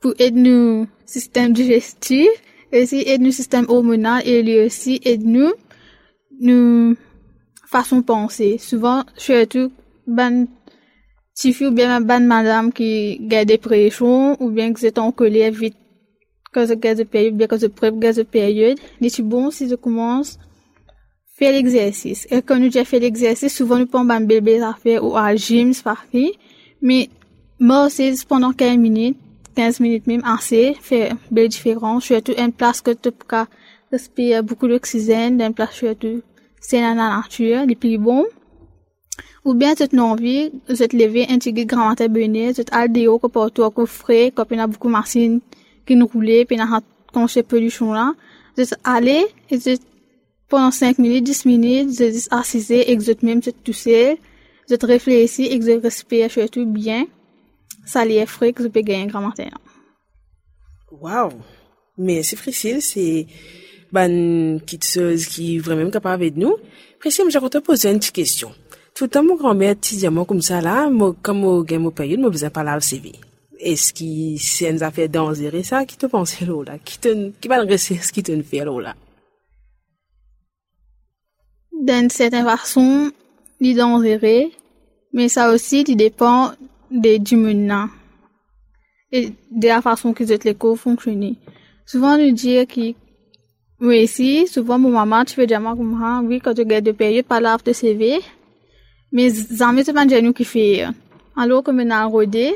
pour 0.00 0.14
aider 0.18 0.40
nous 0.40 0.88
système 1.06 1.52
digestif, 1.52 2.28
et 2.72 2.82
aussi 2.82 2.96
aider 3.02 3.18
nous 3.18 3.30
système 3.30 3.66
hormonal, 3.68 4.22
et 4.26 4.40
il 4.40 4.66
aussi 4.66 5.00
aider 5.04 5.24
nous, 5.24 5.52
nous 6.40 6.96
façon 7.64 8.02
penser. 8.02 8.58
Souvent, 8.58 9.04
surtout, 10.04 10.16
ben, 10.16 10.46
si 11.34 11.56
ou 11.64 11.70
bien 11.70 12.00
ben 12.00 12.26
madame 12.26 12.72
qui 12.72 13.18
a 13.30 13.44
des 13.44 13.58
pressions, 13.58 14.36
ou 14.42 14.50
bien 14.50 14.72
que 14.72 14.80
c'est 14.80 14.98
en 14.98 15.12
colère 15.12 15.52
vite, 15.52 15.76
que 16.52 16.66
je 16.66 16.74
gagne 16.74 16.98
de 16.98 17.04
période, 17.04 17.34
bien 17.34 17.46
que 17.46 17.58
je 17.58 17.66
prépare 17.66 18.14
de 18.14 18.22
période, 18.22 18.78
est 19.00 19.20
bon 19.22 19.50
si 19.50 19.68
je 19.68 19.74
commence 19.74 20.38
faire 21.34 21.52
l'exercice. 21.52 22.26
Et 22.30 22.42
quand 22.42 22.58
nous 22.58 22.66
déjà 22.66 22.84
fait 22.84 23.00
l'exercice, 23.00 23.56
souvent 23.56 23.78
nous 23.78 23.86
prenons 23.86 24.10
un 24.10 24.20
bébé 24.20 24.60
à 24.60 24.74
faire 24.74 25.02
ou 25.02 25.16
à 25.16 25.34
gym, 25.34 25.72
parti. 25.82 26.32
Mais, 26.82 27.08
moi 27.58 27.86
aussi, 27.86 28.12
pendant 28.28 28.52
15 28.52 28.76
minutes, 28.76 29.16
15 29.56 29.80
minutes 29.80 30.06
même, 30.06 30.22
assez, 30.24 30.76
fait 30.80 31.10
une 31.10 31.18
belle 31.30 31.48
différence. 31.48 32.04
Surtout, 32.04 32.32
une 32.36 32.52
place 32.52 32.80
que 32.80 32.90
tu 32.90 33.10
peux 33.10 33.36
respirer 33.90 34.42
beaucoup 34.42 34.68
d'oxygène, 34.68 35.40
une 35.40 35.54
place 35.54 35.72
surtout, 35.72 36.22
c'est 36.60 36.80
dans 36.80 36.94
la 36.94 37.16
nature, 37.16 37.64
les 37.66 37.76
plus 37.76 37.98
bon. 37.98 38.26
Ou 39.44 39.54
bien, 39.54 39.74
tu 39.74 39.84
envie, 39.98 40.50
de 40.68 40.74
te 40.74 40.96
lever, 40.96 41.26
petit 41.38 41.52
grand 41.66 41.88
matin 41.88 42.08
bonnet, 42.08 42.52
tu 42.54 42.62
as 42.70 42.88
des 42.88 43.08
hauts 43.08 43.18
que 43.18 43.26
pour 43.26 43.52
que 43.52 43.84
frais, 43.86 44.32
y 44.56 44.60
a 44.60 44.66
beaucoup 44.66 44.88
de 44.88 44.92
machines 44.92 45.40
qui 45.86 45.96
nous 45.96 46.06
puis 46.06 46.46
il 46.50 46.58
y 46.58 46.60
a 46.60 46.80
quand 47.12 47.26
je 47.26 47.40
pollution 47.40 47.92
là. 47.92 48.14
Tu 48.56 48.64
aller, 48.84 49.26
et 49.50 49.58
tu 49.58 49.76
pendant 50.48 50.70
5 50.70 50.98
minutes, 50.98 51.24
10 51.24 51.46
minutes, 51.46 51.98
je 51.98 52.10
dis 52.10 52.90
et 52.90 52.96
que 52.96 53.26
même 53.26 53.40
tout 53.40 53.72
seul, 53.72 54.16
je 54.68 54.74
te 54.74 54.86
et 55.44 55.58
que 55.58 55.64
je 55.64 55.80
respire 55.80 56.30
surtout 56.30 56.66
bien. 56.66 57.06
Ça 57.86 58.04
les 58.04 58.26
frais 58.26 58.52
que 58.52 58.62
je 58.62 58.68
peux 58.68 58.82
gagner 58.82 59.06
grand 59.06 59.22
matin. 59.22 59.48
Wow! 60.90 61.30
Mais 61.96 62.22
c'est 62.22 62.36
facile, 62.36 62.82
c'est 62.82 63.26
une 63.94 64.60
petite 64.60 64.84
chose 64.84 65.26
qui 65.26 65.58
vraiment 65.58 65.90
capable 65.90 66.30
de 66.30 66.38
nous. 66.38 66.56
Priscille, 66.98 67.30
je 67.30 67.38
vais 67.38 67.48
te 67.48 67.58
poser 67.58 67.90
une 67.90 67.98
petite 67.98 68.14
question. 68.14 68.52
Tout 68.94 69.10
mon 69.22 69.36
grand-mère 69.36 69.74
moi 70.10 70.24
comme 70.24 70.42
ça 70.42 70.60
là, 70.60 70.90
moi, 70.90 71.14
comme 71.22 71.42
je 71.42 71.64
gagne 71.64 71.80
mon 71.80 71.90
période, 71.90 72.20
je 72.22 72.28
besoin 72.28 72.50
pas 72.50 72.62
la 72.62 72.80
CV. 72.80 73.12
Est-ce 73.58 73.92
que 73.94 74.40
c'est 74.42 74.70
une 74.70 74.82
affaire 74.82 75.08
dangereuse 75.08 75.64
ça 75.64 75.84
qui 75.84 75.96
te 75.96 76.06
pense 76.06 76.40
là, 76.40 76.78
qui 76.84 76.98
te, 76.98 77.30
qui 77.40 77.48
va 77.48 77.60
rester 77.60 77.96
ce 77.96 78.12
qui 78.12 78.22
te 78.22 78.42
fait 78.42 78.64
là? 78.64 78.94
d'une 81.82 82.10
certaine 82.10 82.44
façon, 82.44 83.10
il 83.60 83.76
dangereux, 83.76 84.50
mais 85.12 85.28
ça 85.28 85.52
aussi, 85.52 85.84
il 85.86 85.96
dépend 85.96 86.52
de, 86.90 87.16
du 87.16 87.36
monde 87.36 87.88
et 89.10 89.32
de 89.50 89.68
la 89.68 89.82
façon 89.82 90.12
que 90.12 90.24
les 90.24 90.54
cours 90.54 90.78
fonctionnent. 90.78 91.36
Souvent, 91.84 92.16
nous 92.16 92.30
dire 92.30 92.66
que, 92.66 92.94
oui, 93.80 94.06
si, 94.06 94.46
souvent, 94.46 94.78
mon 94.78 94.90
maman, 94.90 95.24
tu 95.24 95.34
fais 95.34 95.46
déjà 95.46 95.60
ça, 95.60 96.22
oui, 96.24 96.40
quand 96.40 96.54
tu 96.54 96.64
gagnes 96.64 96.84
de 96.84 96.92
période, 96.92 97.26
pas 97.26 97.40
l'art 97.40 97.62
de 97.62 97.72
CV, 97.72 98.20
mais 99.12 99.28
jamais 99.50 99.84
c'est 99.84 99.92
pas 99.92 100.04
nous 100.04 100.32
qui 100.32 100.44
fait. 100.44 100.86
Alors 101.36 101.62
que 101.62 101.70
maintenant, 101.70 102.08
rodé, 102.08 102.54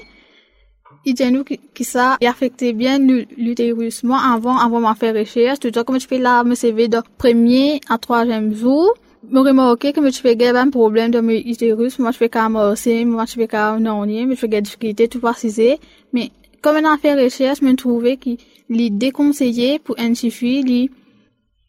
il 1.05 1.15
dit 1.15 1.31
nous 1.31 1.45
que 1.45 1.85
ça 1.85 2.17
affectait 2.21 2.73
bien 2.73 2.99
l'utérus. 2.99 4.03
Moi, 4.03 4.19
avant, 4.19 4.59
avant 4.59 4.93
de 4.93 4.99
faire 4.99 5.15
recherche, 5.15 5.61
tout 5.61 5.71
comme 5.85 5.99
tu 5.99 6.07
fais 6.07 6.19
là, 6.19 6.43
me 6.45 6.55
CV 6.55 6.89
de 6.89 6.99
premier 7.19 7.81
à 7.89 7.99
troisième 7.99 8.55
jour, 8.55 8.95
me 9.31 9.41
remarqué 9.41 9.93
que 9.93 10.11
je 10.11 10.21
fais 10.21 10.37
un 10.49 10.71
problème 10.71 11.11
dans 11.11 11.23
mes 11.23 11.41
utérus, 11.41 11.99
moi 11.99 12.11
je 12.13 12.17
fais 12.17 12.29
quand 12.29 12.55
aussi, 12.71 13.05
moi 13.05 13.25
je 13.27 13.35
fais 13.35 13.49
quand 13.49 13.79
non, 13.81 14.07
mais 14.07 14.27
je 14.31 14.35
fais 14.35 14.49
des 14.49 14.61
difficultés 14.61 15.09
tout 15.09 15.21
préciser. 15.21 15.79
Mais 16.13 16.31
comme 16.63 16.77
on 16.77 16.89
a 16.89 16.97
fait 16.99 17.15
recherche, 17.15 17.59
je 17.63 17.75
trouvé 17.75 18.17
qu'il 18.17 18.39
est 18.71 18.91
déconseillé 18.91 19.79
pour 19.79 19.97
un 19.99 20.15
fille 20.15 20.91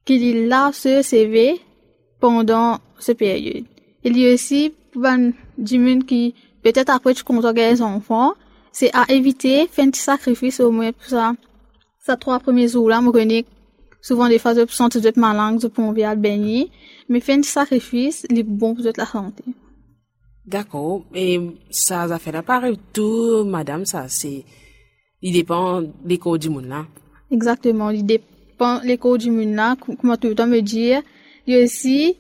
qu'il 0.06 0.48
lave 0.48 0.74
ce 0.74 1.02
CV 1.02 1.60
pendant 2.20 2.80
cette 3.00 3.18
période. 3.18 3.66
Il 4.08 4.18
y 4.18 4.28
a 4.30 4.34
aussi 4.34 4.74
pour 4.94 5.06
un 5.06 5.32
qui 6.08 6.34
peut-être 6.64 6.90
après 6.90 7.14
tu 7.14 7.24
comptes 7.24 7.46
les 7.56 7.82
enfants, 7.82 8.34
c'est 8.72 8.90
à 8.96 9.06
éviter 9.10 9.68
faire 9.68 9.86
un 9.86 9.90
petit 9.90 10.02
sacrifice 10.02 10.62
au 10.62 10.72
moins 10.72 10.94
pour 10.94 11.10
ça. 11.10 11.34
Ça 12.00 12.16
trois 12.16 12.40
premiers 12.40 12.70
jours 12.70 12.90
là, 12.90 13.02
me 13.02 13.12
connais 13.12 13.44
souvent 14.02 14.30
des 14.30 14.40
fois 14.40 14.54
je 14.54 14.66
sens 14.70 14.90
de 14.90 15.20
malade, 15.20 15.60
je 15.62 15.68
peux 15.68 15.82
envie 15.82 16.06
baigner 16.16 16.72
mais 17.10 17.20
faire 17.20 17.38
un 17.38 17.44
sacrifice, 17.44 18.26
il 18.30 18.40
est 18.40 18.44
bon 18.44 18.76
pour 18.76 18.86
la 18.86 19.06
santé. 19.06 19.44
D'accord. 20.46 21.04
Et 21.14 21.42
ça, 21.70 22.08
ça 22.08 22.18
fait 22.18 22.32
la 22.32 22.44
tout, 22.94 23.44
madame, 23.44 23.86
ça, 23.86 24.06
c'est, 24.08 24.46
il 25.22 25.34
dépend 25.34 25.84
des 26.06 26.18
codes 26.18 26.40
du 26.40 26.50
monde 26.50 26.68
là. 26.68 26.86
Exactement. 27.30 27.90
Il 27.90 28.06
dépend 28.06 28.80
des 28.80 28.98
codes 28.98 29.20
du 29.20 29.32
monde 29.32 29.56
là, 29.56 29.76
comme 29.76 30.18
tout 30.18 30.30
le 30.30 30.36
temps 30.36 30.48
me 30.48 30.62
dire. 30.62 31.02
Il 31.46 31.54
y 31.54 31.60
a 31.60 31.64
aussi, 31.64 32.16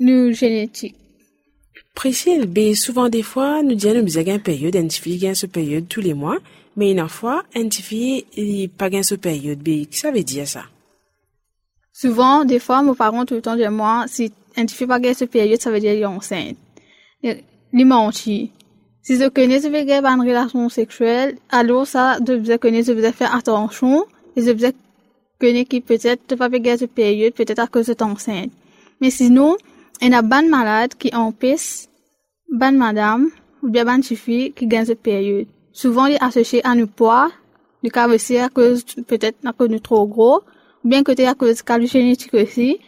nous, 0.00 0.32
génétique. 0.32 0.94
Priscille, 1.94 2.46
ben, 2.46 2.74
souvent 2.74 3.08
des 3.08 3.22
fois, 3.22 3.62
nous 3.62 3.74
disons, 3.74 4.02
nous 4.02 4.18
avons 4.18 4.32
une 4.32 4.40
période, 4.40 4.74
une 4.76 4.90
fille 4.90 5.18
gagne 5.18 5.34
ce 5.34 5.46
période 5.46 5.88
tous 5.88 6.00
les 6.00 6.14
mois, 6.14 6.38
mais 6.76 6.92
une 6.92 7.08
fois, 7.08 7.42
une 7.56 7.72
fille, 7.72 8.24
il 8.36 8.68
pas 8.68 8.88
gagne 8.88 9.02
ce 9.02 9.16
période, 9.16 9.62
qu'est-ce 9.64 9.88
que 9.88 9.96
ça 9.96 10.10
veut 10.12 10.22
dire 10.22 10.46
ça? 10.46 10.64
Souvent, 11.92 12.44
des 12.44 12.60
fois, 12.60 12.82
mes 12.82 12.94
parents 12.94 13.24
tout 13.24 13.34
le 13.34 13.42
temps 13.42 13.56
disent 13.56 13.68
moi, 13.70 14.04
si 14.06 14.32
un 14.56 14.68
fille 14.68 14.86
pas 14.86 15.00
cette 15.14 15.30
période, 15.30 15.60
ça 15.60 15.72
veut 15.72 15.80
dire 15.80 15.92
qu'il 15.92 16.02
est 16.02 16.06
enceinte. 16.06 16.56
Les 17.22 17.84
mentir. 17.84 18.48
Si 19.02 19.16
je 19.16 19.28
connais 19.28 19.60
ce 19.60 19.66
que 19.66 20.04
une 20.04 20.20
relation 20.20 20.68
sexuelle, 20.68 21.36
alors 21.50 21.86
ça, 21.86 22.18
connaître, 22.60 22.86
je 22.86 22.92
dois 22.92 23.10
faire 23.10 23.34
attention, 23.34 24.04
et 24.36 24.42
je 24.42 24.52
dois 24.52 24.70
connaître 25.40 25.68
qui 25.68 25.80
peut-être 25.80 26.36
pas 26.36 26.48
faire 26.48 26.78
cette 26.78 26.92
période, 26.92 27.32
peut-être 27.32 27.58
à 27.58 27.66
cause 27.66 27.86
de 27.86 27.96
enceinte. 28.04 28.52
Mais 29.00 29.10
sinon, 29.10 29.56
il 30.00 30.10
y 30.10 30.14
a 30.14 30.22
bonne 30.22 30.48
malade 30.48 30.94
qui 30.94 31.14
empêche 31.14 31.86
bonne 32.50 32.76
madame, 32.76 33.30
ou 33.62 33.68
bien 33.68 33.84
bonne 33.84 34.02
fille 34.02 34.52
qui 34.52 34.66
gagne 34.66 34.86
cette 34.86 35.02
période. 35.02 35.46
Souvent, 35.72 36.06
il 36.06 36.14
est 36.14 36.22
associé 36.22 36.64
à 36.66 36.74
nos 36.74 36.86
poids, 36.86 37.30
du 37.82 37.90
cas 37.90 38.08
aussi 38.08 38.38
à 38.38 38.48
cause, 38.48 38.84
peut-être 39.06 39.38
à 39.44 39.52
cause 39.52 39.68
de 39.68 39.78
trop 39.78 40.06
gros, 40.06 40.42
ou 40.84 40.88
bien 40.88 41.02
côté 41.02 41.26
à 41.26 41.34
cause 41.34 41.62
de 41.62 41.86
génétique 41.86 42.34
aussi, 42.34 42.78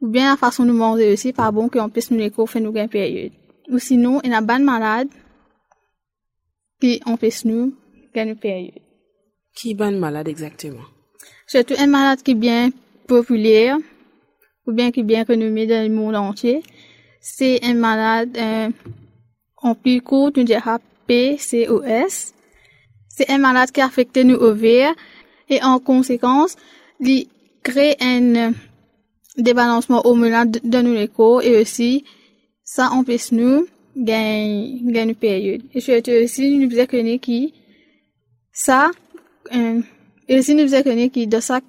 ou 0.00 0.08
bien 0.08 0.30
la 0.30 0.36
façon 0.36 0.64
de 0.64 0.72
manger 0.72 1.12
aussi, 1.12 1.32
pas 1.32 1.50
bon 1.50 1.68
qu'on 1.68 1.88
puisse 1.88 2.10
nous 2.10 2.18
les 2.18 2.30
faire 2.30 2.62
nous 2.62 2.76
une 2.76 2.88
période. 2.88 3.32
Ou 3.68 3.78
sinon, 3.78 4.20
il 4.24 4.30
y 4.30 4.34
a 4.34 4.40
bonne 4.40 4.64
malade 4.64 5.08
qui 6.80 7.00
empêche 7.06 7.44
nous 7.44 7.74
gagner 8.14 8.32
une 8.32 8.38
période. 8.38 8.80
Qui 9.54 9.74
bonne 9.74 9.98
malade 9.98 10.28
exactement? 10.28 10.82
Surtout 11.46 11.74
un 11.78 11.86
malade 11.86 12.22
qui 12.22 12.32
est 12.32 12.34
bien 12.34 12.70
populaire, 13.06 13.76
ou 14.66 14.72
bien 14.72 14.90
qui 14.90 15.00
est 15.00 15.04
bien 15.04 15.24
renommé 15.28 15.66
dans 15.66 15.82
le 15.82 15.94
monde 15.94 16.16
entier. 16.16 16.62
C'est 17.20 17.60
un 17.64 17.74
malade, 17.74 18.36
euh, 18.36 18.70
en 19.56 19.74
plus 19.74 20.00
court, 20.00 20.30
nous 20.36 20.44
dirait 20.44 20.78
PCOS. 21.06 22.32
C'est 23.08 23.30
un 23.30 23.38
malade 23.38 23.70
qui 23.70 23.80
affecte 23.80 24.16
nos 24.16 24.40
ovaires 24.40 24.94
et 25.48 25.62
en 25.62 25.78
conséquence, 25.78 26.56
il 27.00 27.26
crée 27.62 27.96
un 28.00 28.52
débalancement 29.36 30.06
hormonal 30.06 30.50
dans 30.64 30.82
nos 30.82 31.06
corps 31.08 31.42
et 31.42 31.60
aussi 31.60 32.04
ça 32.64 32.90
empêche 32.90 33.32
nous 33.32 33.66
gen 33.96 34.78
une 34.82 35.14
période. 35.14 35.62
Et 35.74 35.80
je 35.80 36.24
aussi, 36.24 36.56
nous 36.56 36.68
connaître 36.86 37.20
qui, 37.20 37.52
ça, 38.52 38.90
euh, 39.54 39.80
et 40.28 40.38
aussi 40.38 40.54
nous 40.54 40.62
faisons 40.62 40.82
connaître 40.82 41.12
qui, 41.12 41.26
de 41.26 41.40
ça, 41.40 41.60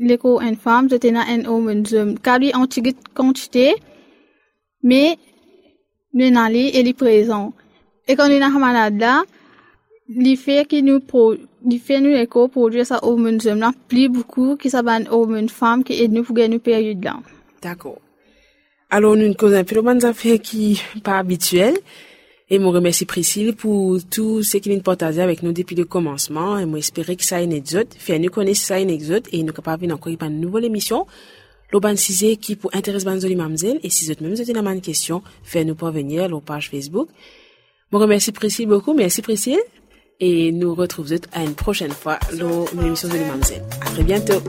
l'écho 0.00 0.40
une 0.40 0.56
femme, 0.56 0.88
je 0.90 0.96
tenais 0.96 1.18
un 1.18 1.44
homme, 1.44 1.84
car 2.22 2.38
lui, 2.38 2.52
en 2.54 2.66
tigit 2.66 2.96
quantité, 3.14 3.74
mais, 4.82 5.18
n'allons, 6.14 6.54
et 6.54 6.80
est 6.80 6.92
présent. 6.94 7.52
Et 8.08 8.16
quand 8.16 8.28
nous 8.28 8.42
avons 8.42 8.58
malade 8.58 8.98
là, 8.98 9.22
li 10.08 10.36
fait 10.36 10.66
qui 10.66 10.82
nous 10.82 11.00
pro, 11.00 11.34
li 11.64 11.78
fait 11.78 12.00
nous 12.00 12.10
écho 12.10 12.48
produire 12.48 12.86
ça 12.86 12.98
homme, 13.02 13.26
homme 13.26 13.58
là, 13.60 13.72
plus 13.88 14.08
beaucoup, 14.08 14.56
qui 14.56 14.70
ça 14.70 14.82
ban 14.82 15.04
homme, 15.10 15.36
une 15.36 15.48
femme, 15.48 15.84
qui 15.84 16.02
aide 16.02 16.12
nous 16.12 16.24
pour 16.24 16.34
gagner 16.34 16.54
une 16.54 16.60
période 16.60 17.04
là. 17.04 17.20
D'accord. 17.62 17.98
Alors, 18.88 19.16
nous 19.16 19.32
causons 19.34 19.56
un 19.56 19.64
peu 19.64 19.76
de 19.76 20.04
affaires 20.04 20.40
qui 20.40 20.82
pas 21.04 21.18
habituelles. 21.18 21.78
Et 22.52 22.58
je 22.58 22.64
remercie 22.64 23.04
Priscille 23.04 23.54
pour 23.54 23.98
tout 24.10 24.42
ce 24.42 24.56
qu'il 24.56 24.74
nous 24.74 24.80
partagé 24.80 25.22
avec 25.22 25.44
nous 25.44 25.52
depuis 25.52 25.76
le 25.76 25.84
commencement. 25.84 26.58
Et 26.58 26.66
moi, 26.66 26.80
que 27.14 27.24
ça 27.24 27.36
a 27.36 27.42
une 27.42 27.52
exode. 27.52 27.86
Fait 27.96 28.18
nous 28.18 28.28
connaître 28.28 28.58
ça 28.58 28.80
une 28.80 28.90
exode 28.90 29.28
et 29.30 29.40
nous 29.44 29.52
capable 29.52 29.90
encore 29.92 30.12
une 30.12 30.40
nouvelle 30.40 30.64
émission. 30.64 31.06
L'Oban 31.72 31.94
6 31.94 32.38
qui 32.40 32.56
pour 32.56 32.74
intéresse 32.74 33.04
Banzoli 33.04 33.36
Mamzel. 33.36 33.78
Et 33.84 33.90
si 33.90 34.04
vous 34.04 34.10
êtes 34.10 34.20
même 34.20 34.32
avez 34.32 34.52
une 34.52 34.80
question, 34.80 35.22
faites 35.44 35.64
nous 35.64 35.76
parvenir 35.76 36.24
à 36.24 36.28
la 36.28 36.40
page 36.40 36.70
Facebook. 36.70 37.08
Je 37.92 37.96
remercie 37.96 38.32
Priscille 38.32 38.66
beaucoup. 38.66 38.94
Merci 38.94 39.22
Priscille. 39.22 39.60
Et 40.18 40.50
nous 40.50 40.74
retrouvons 40.74 41.20
à 41.32 41.44
une 41.44 41.54
prochaine 41.54 41.92
fois 41.92 42.18
dans 42.36 42.64
l'émission 42.82 43.08
de 43.08 43.14
Mamzel. 43.14 43.62
À 43.80 43.90
très 43.90 44.02
bientôt. 44.02 44.42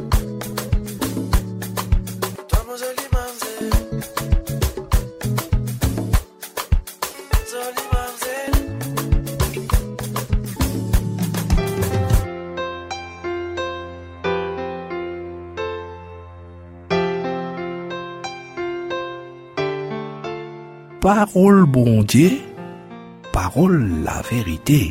Parole 21.02 21.66
bon 21.66 22.04
Dieu, 22.04 22.30
parole 23.34 24.04
la 24.04 24.22
vérité. 24.22 24.90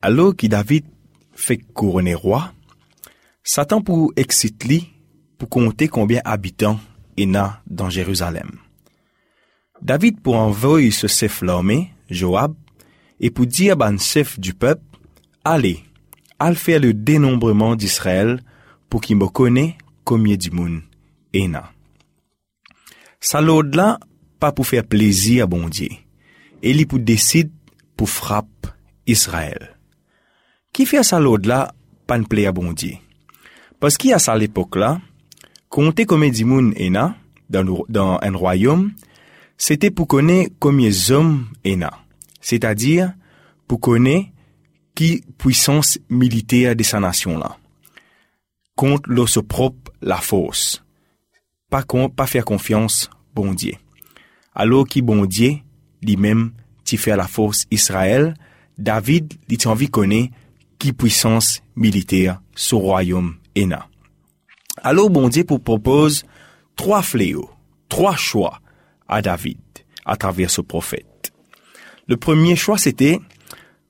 Alors 0.00 0.36
que 0.36 0.46
David 0.46 0.84
fait 1.32 1.58
couronner 1.58 2.14
roi, 2.14 2.52
Satan 3.42 3.82
pour 3.82 4.12
exciter 4.14 4.84
pour 5.36 5.48
compter 5.48 5.88
combien 5.88 6.20
habitants 6.24 6.78
il 7.16 7.32
y 7.32 7.36
a 7.36 7.60
dans 7.66 7.90
Jérusalem. 7.90 8.52
David 9.82 10.20
pour 10.20 10.36
envoyer 10.36 10.92
ce 10.92 11.08
chef 11.08 11.42
l'armée, 11.42 11.90
Joab, 12.08 12.54
et 13.18 13.30
pour 13.30 13.46
dire 13.46 13.76
à 13.80 13.96
chef 13.96 14.38
du 14.38 14.54
peuple, 14.54 14.84
allez, 15.44 15.82
al 16.40 16.56
faire 16.56 16.80
le 16.80 16.92
dénombrement 16.94 17.76
d'Israël 17.76 18.42
pour 18.88 19.00
qu'il 19.00 19.16
me 19.16 19.28
connaisse 19.28 19.74
combien 20.04 20.36
du 20.36 20.50
monde 20.50 20.80
ena. 21.32 21.70
Ça 23.20 23.40
là 23.40 24.00
pas 24.40 24.50
pour 24.50 24.66
faire 24.66 24.84
plaisir 24.84 25.44
à 25.44 25.46
bon 25.46 25.68
Dieu. 25.68 25.90
Et 26.62 26.70
il 26.70 26.86
pour 26.86 26.98
décide 26.98 27.52
pour 27.96 28.08
frapper 28.08 28.70
Israël. 29.06 29.76
Qui 30.72 30.86
fait 30.86 31.02
ça 31.02 31.20
là 31.20 31.72
pas 32.06 32.18
ne 32.18 32.24
plaît 32.24 32.46
à 32.46 32.52
bon? 32.52 32.74
Parce 33.78 33.96
qu'à 33.96 34.18
ça 34.18 34.36
l'époque 34.36 34.76
là, 34.76 35.00
compter 35.68 36.06
combien 36.06 36.30
du 36.30 36.44
monde 36.44 36.72
ena 36.78 37.14
dans, 37.50 38.18
un 38.22 38.32
royaume, 38.36 38.92
c'était 39.58 39.90
pour 39.90 40.06
connaître 40.06 40.54
combien 40.58 40.90
d'hommes 41.08 41.46
ena. 41.64 41.92
C'est-à-dire, 42.40 43.12
pour 43.68 43.80
connaître 43.80 44.28
qui 45.00 45.24
puissance 45.38 45.98
militaire 46.10 46.76
de 46.76 46.82
sa 46.82 47.00
nation-là. 47.00 47.56
Contre 48.76 49.08
leur 49.08 49.28
propre 49.48 49.90
la 50.02 50.18
force. 50.18 50.84
Pas, 51.70 51.84
pas 52.14 52.26
faire 52.26 52.44
confiance, 52.44 53.08
bon 53.34 53.54
Dieu. 53.54 53.72
Alors 54.54 54.86
qui 54.86 55.00
bon 55.00 55.24
Dieu, 55.24 55.54
lui-même, 56.02 56.52
tu 56.84 56.98
fait 56.98 57.16
la 57.16 57.26
force 57.26 57.64
Israël, 57.70 58.34
David, 58.76 59.32
il 59.48 59.56
t'a 59.56 59.70
envie 59.70 59.88
connaître 59.88 60.34
qui 60.78 60.92
puissance 60.92 61.62
militaire 61.76 62.42
ce 62.54 62.74
royaume 62.74 63.36
Ena. 63.56 63.88
Alors 64.82 65.08
bon 65.08 65.30
Dieu 65.30 65.44
pour 65.44 65.62
propose 65.62 66.24
trois 66.76 67.00
fléaux, 67.00 67.48
trois 67.88 68.16
choix 68.16 68.60
à 69.08 69.22
David 69.22 69.56
à 70.04 70.18
travers 70.18 70.50
ce 70.50 70.60
prophète. 70.60 71.32
Le 72.06 72.18
premier 72.18 72.54
choix 72.54 72.76
c'était 72.76 73.18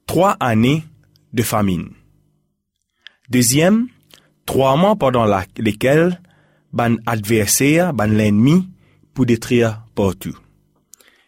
trois 0.06 0.36
années 0.38 0.84
de 1.32 1.42
famine. 1.42 1.90
Deuxième, 3.28 3.88
trois 4.46 4.76
mois 4.76 4.96
pendant 4.96 5.26
lesquels 5.56 6.20
ban 6.72 6.96
adversaire, 7.06 7.92
ban 7.92 8.06
l'ennemi, 8.06 8.68
pour 9.14 9.26
détruire 9.26 9.84
partout. 9.94 10.36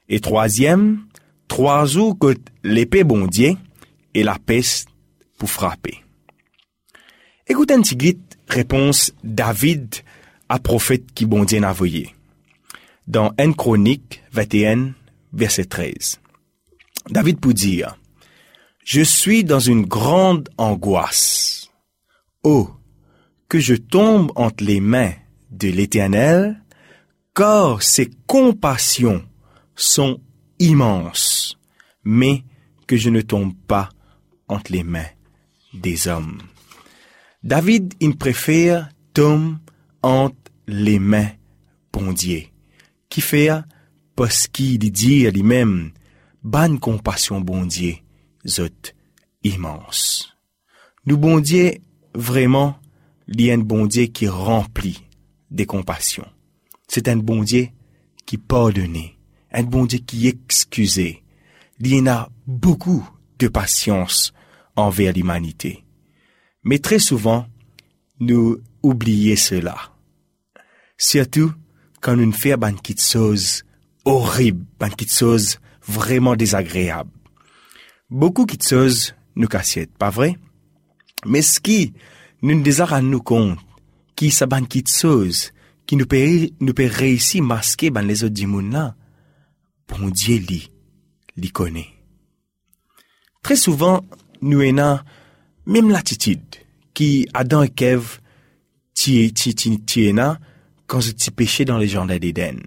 Et 0.09 0.21
troisième, 0.21 1.07
trois 1.49 1.85
jours 1.87 2.19
que 2.19 2.35
l'épée 2.63 3.05
bondier 3.05 3.57
et 4.15 4.23
la 4.23 4.39
peste 4.39 4.89
pour 5.39 5.51
frapper. 5.51 6.03
Écoutez 7.47 7.75
un 7.75 7.83
petit 7.83 8.19
réponse 8.49 9.13
David 9.25 9.95
à 10.49 10.59
prophète 10.59 11.13
qui 11.13 11.27
bondier 11.27 11.61
n'a 11.61 11.71
envoyé. 11.71 12.15
Dans 13.07 13.33
1 13.39 13.53
Chronique 13.53 14.23
21, 14.33 14.93
verset 15.33 15.65
13. 15.65 16.21
David 17.11 17.41
pour 17.41 17.53
dire, 17.53 17.97
je 18.85 19.03
suis 19.03 19.45
dans 19.45 19.61
une 19.61 19.87
grande 19.87 20.49
angoisse. 20.59 21.71
Oh, 22.43 22.71
que 23.49 23.61
je 23.61 23.75
tombe 23.75 24.33
entre 24.35 24.65
les 24.65 24.81
mains 24.81 25.13
de 25.51 25.69
l'Éternel, 25.69 26.63
car 27.35 27.83
ses 27.83 28.11
compassions 28.27 29.25
sont 29.77 30.21
immenses, 30.59 31.59
mais 32.05 32.45
que 32.87 32.97
je 32.97 33.11
ne 33.11 33.21
tombe 33.21 33.55
pas 33.67 33.89
entre 34.49 34.73
les 34.73 34.85
mains 34.85 35.09
des 35.73 36.09
hommes. 36.09 36.39
David, 37.43 37.95
il 38.01 38.17
préfère 38.17 38.89
tomber 39.15 39.57
entre 40.03 40.37
les 40.67 40.99
mains 40.99 41.31
bondier, 41.93 42.53
qui 43.09 43.21
fait 43.21 43.51
parce 44.17 44.47
qu'il 44.49 44.79
dit 44.79 45.27
à 45.27 45.31
lui-même, 45.31 45.93
bonne 46.43 46.79
compassion 46.79 47.41
bondier, 47.41 48.03
zot 48.47 48.95
immense. 49.45 50.37
Nous 51.07 51.17
bon 51.17 51.41
Dieu, 51.41 51.73
vraiment, 52.15 52.79
il 53.29 53.41
y 53.41 53.51
a 53.51 53.55
un 53.55 53.59
bon 53.59 53.87
Dieu 53.87 54.07
qui 54.07 54.29
remplit 54.29 55.03
des 55.51 55.67
compassions. 55.67 56.29
C'est 56.89 57.09
un 57.09 57.17
bon 57.17 57.43
Dieu 57.43 57.69
qui 58.27 58.39
pardonne, 58.39 58.99
un 59.53 59.63
bon 59.63 59.87
Dieu 59.87 59.99
qui 59.99 60.29
excuse. 60.29 60.97
Il 60.99 61.87
y 61.87 62.01
en 62.01 62.07
a 62.07 62.29
beaucoup 62.47 63.09
de 63.39 63.49
patience 63.49 64.33
envers 64.77 65.13
l'humanité. 65.13 65.85
Mais 66.65 66.79
très 66.79 66.99
souvent, 66.99 67.47
nous 68.21 68.59
oublions 68.83 69.37
cela. 69.37 69.77
Surtout 70.97 71.53
quand 72.01 72.17
nous 72.17 72.33
faisons 72.33 72.67
une 72.67 72.77
petite 72.77 73.03
chose 73.03 73.65
horrible, 74.05 74.65
une 74.81 74.91
petite 74.91 75.15
chose 75.15 75.59
vraiment 75.87 76.37
désagréable. 76.37 77.11
Beaucoup 78.13 78.45
de 78.45 78.63
choses 78.63 79.15
nous 79.37 79.49
cassent, 79.49 79.89
pas 79.99 80.11
vrai? 80.11 80.37
Mais 81.25 81.41
ce 81.41 81.59
qui 81.59 81.95
nous 82.43 82.61
désire 82.61 83.01
nous 83.01 83.23
compte, 83.23 83.59
qui 84.15 84.31
sa 84.31 84.45
ban 84.45 84.61
de 84.61 84.87
choses, 84.87 85.51
qui 85.87 85.97
nous 85.97 86.05
peut, 86.05 86.51
nous 86.61 86.75
peut 86.75 86.91
réussir 86.93 87.43
masquer 87.43 87.89
dans 87.89 88.03
les 88.03 88.23
autres 88.23 88.71
là, 88.71 88.95
bon 89.89 90.11
Dieu 90.11 90.37
li, 90.37 90.71
li 91.39 91.51
connaît. 91.51 91.89
Très 93.43 93.57
souvent, 93.57 94.05
nous 94.43 94.61
avons 94.61 94.99
même 95.65 95.89
l'attitude 95.89 96.43
qui 96.93 97.27
Adam 97.33 97.63
et 97.63 97.71
Kev 97.71 98.19
ti 98.93 99.33
quand 100.87 101.01
tu 101.17 101.31
péché 101.31 101.65
dans 101.65 101.79
les 101.79 101.89
jardins 101.89 102.19
d'Éden. 102.19 102.59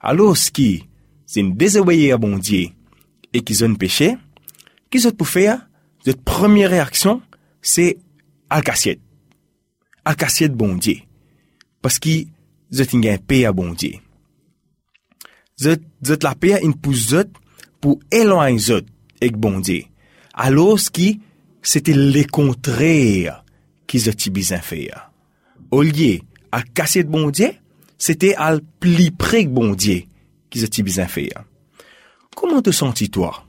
Alors 0.00 0.34
ce 0.34 0.50
qui 0.50 0.88
c'est 1.26 1.40
une 1.40 1.54
désobéir 1.54 2.14
à 2.14 2.18
bon 2.18 2.38
Dieu 2.38 2.68
et 3.34 3.42
qu'ils 3.42 3.62
ont 3.62 3.74
péché, 3.74 4.16
Qu'est-ce 4.90 5.08
que 5.08 5.14
pour 5.14 5.28
faire? 5.28 5.68
Votre 6.04 6.22
première 6.22 6.70
réaction, 6.70 7.22
c'est 7.60 7.98
Al-Kassiet. 8.50 9.00
Al-Kassiet 10.04 10.48
bon 10.48 10.74
Dieu. 10.74 10.98
Parce 11.82 11.98
que 11.98 12.24
vous 12.70 12.80
êtes 12.80 12.94
un 12.94 13.18
paix 13.18 13.44
à 13.44 13.52
bon 13.52 13.72
Dieu. 13.72 13.94
Vous 15.58 15.68
êtes 15.68 16.22
la 16.22 16.34
paix 16.34 16.60
une 16.62 16.74
pousse 16.74 17.14
pour 17.80 17.98
éloigner 18.10 18.58
vous 18.58 18.80
avec 19.20 19.36
bon 19.36 19.60
Dieu. 19.60 19.84
Alors, 20.34 20.78
ce 20.78 20.90
qui, 20.90 21.20
c'était 21.62 21.94
le 21.94 22.22
contraire 22.30 23.42
qui 23.86 24.00
ze 24.02 24.12
ti 24.14 24.30
bizin 24.34 24.62
fè 24.62 24.86
ya. 24.88 25.10
Au 25.70 25.82
lieu 25.82 26.20
à 26.52 26.62
casser 26.62 27.04
de 27.04 27.10
bon 27.10 27.30
c'était 27.98 28.34
à 28.36 28.58
pli 28.80 29.10
près 29.10 29.44
que 29.44 29.50
bon 29.50 29.74
Dieu 29.74 30.04
qui 30.50 30.60
ze 30.60 30.66
ti 30.66 30.82
bizin 30.82 31.08
fè 31.08 31.28
ya. 31.30 31.44
Comment 32.34 32.62
te 32.62 32.70
sens-tu 32.70 33.08
toi, 33.08 33.46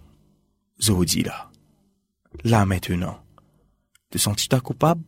Zodi 0.80 1.24
là? 1.24 1.52
Là 2.44 2.66
maintenant. 2.66 3.20
Te 4.10 4.18
toi 4.48 4.62
coupable? 4.62 5.04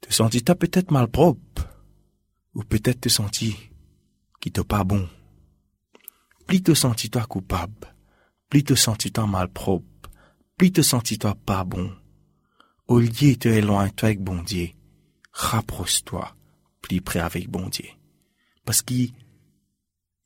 Te 0.00 0.40
toi 0.40 0.54
peut-être 0.54 0.90
malpropre? 0.90 1.68
Ou 2.54 2.62
peut-être 2.64 3.00
te 3.02 3.08
sens-tu 3.08 3.54
qui 4.40 4.50
te 4.50 4.60
pas 4.60 4.84
bon? 4.84 5.08
Plus 6.46 6.62
te 6.62 6.72
toi 7.08 7.24
coupable? 7.26 7.94
Plus 8.48 8.64
te 8.64 8.74
toi 9.08 9.26
malpropre? 9.26 10.10
Plus 10.56 10.72
te 10.72 11.16
toi 11.16 11.34
pas 11.34 11.64
bon? 11.64 11.94
Au 12.88 12.98
lieu 12.98 13.36
te 13.36 13.48
éloigner-toi 13.48 14.08
avec 14.08 14.20
bon 14.20 14.42
Dieu, 14.42 14.70
rapproche-toi 15.32 16.34
plus 16.82 17.00
près 17.00 17.20
avec 17.20 17.48
bon 17.48 17.68
Dieu. 17.68 17.88
Parce 18.64 18.82
que 18.82 19.08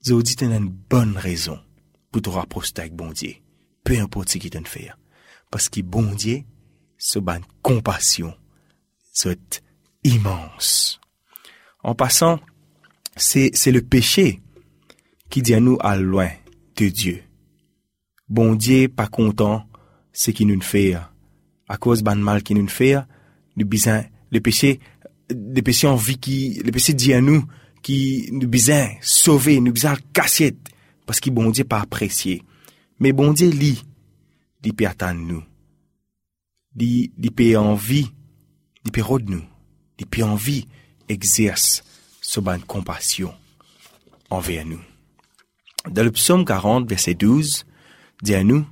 Zodi 0.05 0.35
a 0.41 0.45
une 0.45 0.69
bonne 0.69 1.17
raison 1.17 1.61
pour 2.11 2.23
te 2.23 2.31
rapprocher 2.31 2.73
avec 2.79 2.95
bon 2.95 3.13
Dieu. 3.13 3.35
Peu 3.87 4.01
importe 4.01 4.31
ce 4.31 4.39
qu'il 4.39 4.51
t'en 4.51 4.65
fait. 4.65 4.91
Parce 5.49 5.69
que 5.69 5.81
bon 5.81 6.13
Dieu, 6.13 6.43
ce 6.99 7.21
ban 7.21 7.39
compassion, 7.63 8.35
c'est 9.13 9.63
immense. 10.03 11.01
En 11.85 11.95
passant, 11.95 12.41
c'est, 13.17 13.53
c'est 13.55 13.71
le 13.71 13.83
péché 13.83 14.43
qui 15.31 15.41
dit 15.41 15.55
à 15.55 15.61
nous 15.61 15.79
à 15.79 15.97
loin 15.97 16.31
de 16.75 16.89
Dieu. 16.89 17.23
Bon 18.29 18.57
Dieu 18.57 18.89
pas 18.89 19.07
content 19.07 19.65
ce 20.13 20.33
qu'il 20.33 20.49
nous 20.49 20.61
fait 20.61 20.95
à 21.69 21.77
cause 21.77 22.03
ban 22.03 22.17
mal 22.17 22.43
qu'il 22.43 22.59
nous 22.59 22.67
fait, 22.67 22.97
nous 23.57 23.67
besoin 23.67 24.05
le 24.33 24.41
péché 24.41 24.81
le 25.31 25.61
péché 25.61 25.87
en 25.87 25.95
vie 25.95 26.19
qui 26.19 26.61
le 26.65 26.73
péché 26.73 26.93
dit 26.93 27.13
à 27.13 27.21
nous 27.21 27.45
qui 27.83 28.29
nous 28.33 28.49
besoin 28.49 28.89
sauver, 29.01 29.61
nous 29.61 29.73
besoin 29.73 29.95
cassette 30.13 30.59
parce 31.07 31.21
que 31.21 31.31
bon 31.31 31.51
Dieu 31.51 31.63
pas 31.63 31.83
apprécié. 31.83 32.43
Mais 32.99 33.13
bon 33.13 33.33
Dieu 33.33 33.51
lit, 33.51 33.83
il 34.67 34.75
peut 34.75 34.87
attendre 34.87 35.21
nous. 35.21 35.45
Il, 36.79 37.31
peut 37.31 37.57
envie, 37.57 38.11
il 38.85 38.91
peut 38.91 39.21
de 39.21 39.31
nous. 39.31 39.45
Il 39.99 40.25
envie 40.25 40.67
exerce 41.09 41.85
ce 42.21 42.41
ban 42.41 42.59
compassion 42.59 43.33
envers 44.29 44.67
nous. 44.67 44.81
Dans 45.89 46.03
le 46.03 46.11
psaume 46.11 46.45
40, 46.45 46.89
verset 46.89 47.15
12, 47.15 47.65
dit 48.23 48.35
à 48.35 48.43
nous, 48.43 48.67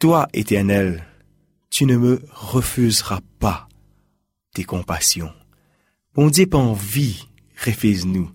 Toi, 0.00 0.28
éternel, 0.34 1.06
tu 1.70 1.86
ne 1.86 1.96
me 1.96 2.22
refuseras 2.30 3.20
pas 3.38 3.68
tes 4.52 4.64
compassions. 4.64 5.32
Bon 6.14 6.28
Dieu 6.28 6.46
pas 6.46 6.58
envie, 6.58 7.26
refuse-nous, 7.64 8.30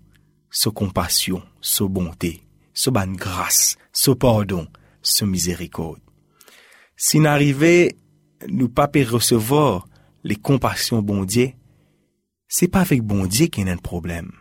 ce 0.50 0.70
compassion, 0.70 1.44
ce 1.62 1.84
bonté, 1.84 2.42
ce 2.74 2.90
ban 2.90 3.12
grâce, 3.12 3.78
ce 3.94 4.10
pardon, 4.10 4.68
ce 5.08 5.26
miséricorde. 5.26 6.00
Si 6.98 7.20
n'arrivait 7.20 7.96
nous 8.48 8.70
pas 8.70 8.90
recevoir 9.08 9.88
les 10.24 10.36
compassions 10.36 11.02
bon 11.02 11.24
Dieu, 11.24 11.52
c'est 12.48 12.68
pas 12.68 12.82
avec 12.82 13.02
bon 13.02 13.26
Dieu 13.26 13.48
qu'il 13.48 13.68
y 13.68 13.70
a 13.70 13.74
un 13.74 13.78
problème, 13.78 14.32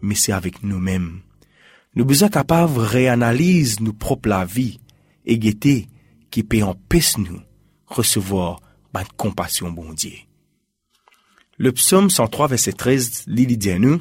mais 0.00 0.14
c'est 0.14 0.32
avec 0.32 0.62
nous-mêmes. 0.62 1.20
Nous 1.94 2.04
besoin 2.04 2.28
capables 2.28 2.78
réanalyse 2.78 3.80
nos 3.80 3.92
propres 3.92 4.28
la 4.28 4.44
vie 4.44 4.80
et 5.24 5.38
guetter 5.38 5.88
qui 6.30 6.42
peut 6.42 6.62
empêcher 6.62 7.20
nous 7.20 7.40
recevoir 7.86 8.60
la 8.94 9.04
compassion 9.16 9.70
bon 9.70 9.92
Dieu. 9.92 10.12
Le 11.58 11.72
psaume 11.72 12.10
103 12.10 12.48
verset 12.48 12.72
13 12.72 13.24
lit 13.26 13.46
dit 13.46 13.70
à 13.70 13.78
nous, 13.78 14.00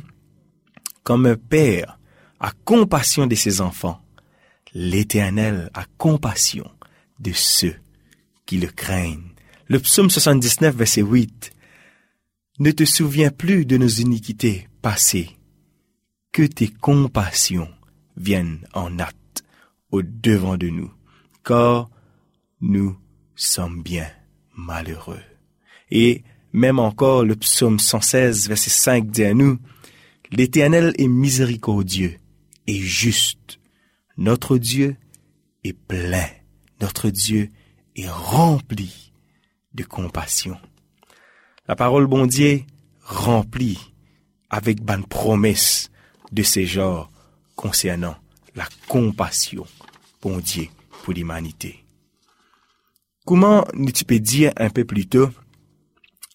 comme 1.03 1.25
un 1.25 1.35
père 1.35 1.99
a 2.39 2.51
compassion 2.65 3.27
de 3.27 3.35
ses 3.35 3.61
enfants, 3.61 4.00
l'éternel 4.73 5.69
a 5.73 5.85
compassion 5.97 6.69
de 7.19 7.31
ceux 7.33 7.75
qui 8.45 8.57
le 8.57 8.67
craignent. 8.67 9.31
Le 9.67 9.79
psaume 9.79 10.09
79 10.09 10.75
verset 10.75 11.01
8, 11.01 11.51
ne 12.59 12.71
te 12.71 12.85
souviens 12.85 13.31
plus 13.31 13.65
de 13.65 13.77
nos 13.77 13.87
iniquités 13.87 14.67
passées, 14.81 15.37
que 16.31 16.43
tes 16.43 16.67
compassions 16.67 17.69
viennent 18.17 18.59
en 18.73 18.99
acte 18.99 19.43
au 19.91 20.01
devant 20.03 20.57
de 20.57 20.69
nous, 20.69 20.91
car 21.43 21.89
nous 22.61 22.97
sommes 23.35 23.81
bien 23.81 24.07
malheureux. 24.55 25.23
Et 25.89 26.23
même 26.53 26.79
encore 26.79 27.23
le 27.23 27.35
psaume 27.35 27.79
116, 27.79 28.47
verset 28.47 28.69
5 28.69 29.09
dit 29.09 29.23
à 29.23 29.33
nous, 29.33 29.57
L'Éternel 30.31 30.93
est 30.97 31.07
miséricordieux 31.07 32.17
et 32.67 32.79
juste. 32.79 33.59
Notre 34.21 34.59
Dieu 34.59 34.97
est 35.63 35.73
plein. 35.73 36.27
Notre 36.79 37.09
Dieu 37.09 37.49
est 37.95 38.07
rempli 38.07 39.11
de 39.73 39.83
compassion. 39.83 40.59
La 41.67 41.75
parole 41.75 42.05
bon 42.05 42.27
Dieu 42.27 42.61
remplie 43.01 43.79
avec 44.51 44.79
bonne 44.83 45.07
promesse 45.07 45.89
de 46.31 46.43
ces 46.43 46.67
genres 46.67 47.09
concernant 47.55 48.15
la 48.53 48.67
compassion 48.87 49.65
bon 50.21 50.37
Dieu 50.37 50.67
pour 51.01 51.13
l'humanité. 51.13 51.83
Comment 53.25 53.65
nous 53.73 53.91
peux 54.07 54.19
dire 54.19 54.53
un 54.57 54.69
peu 54.69 54.85
plus 54.85 55.07
tôt, 55.07 55.31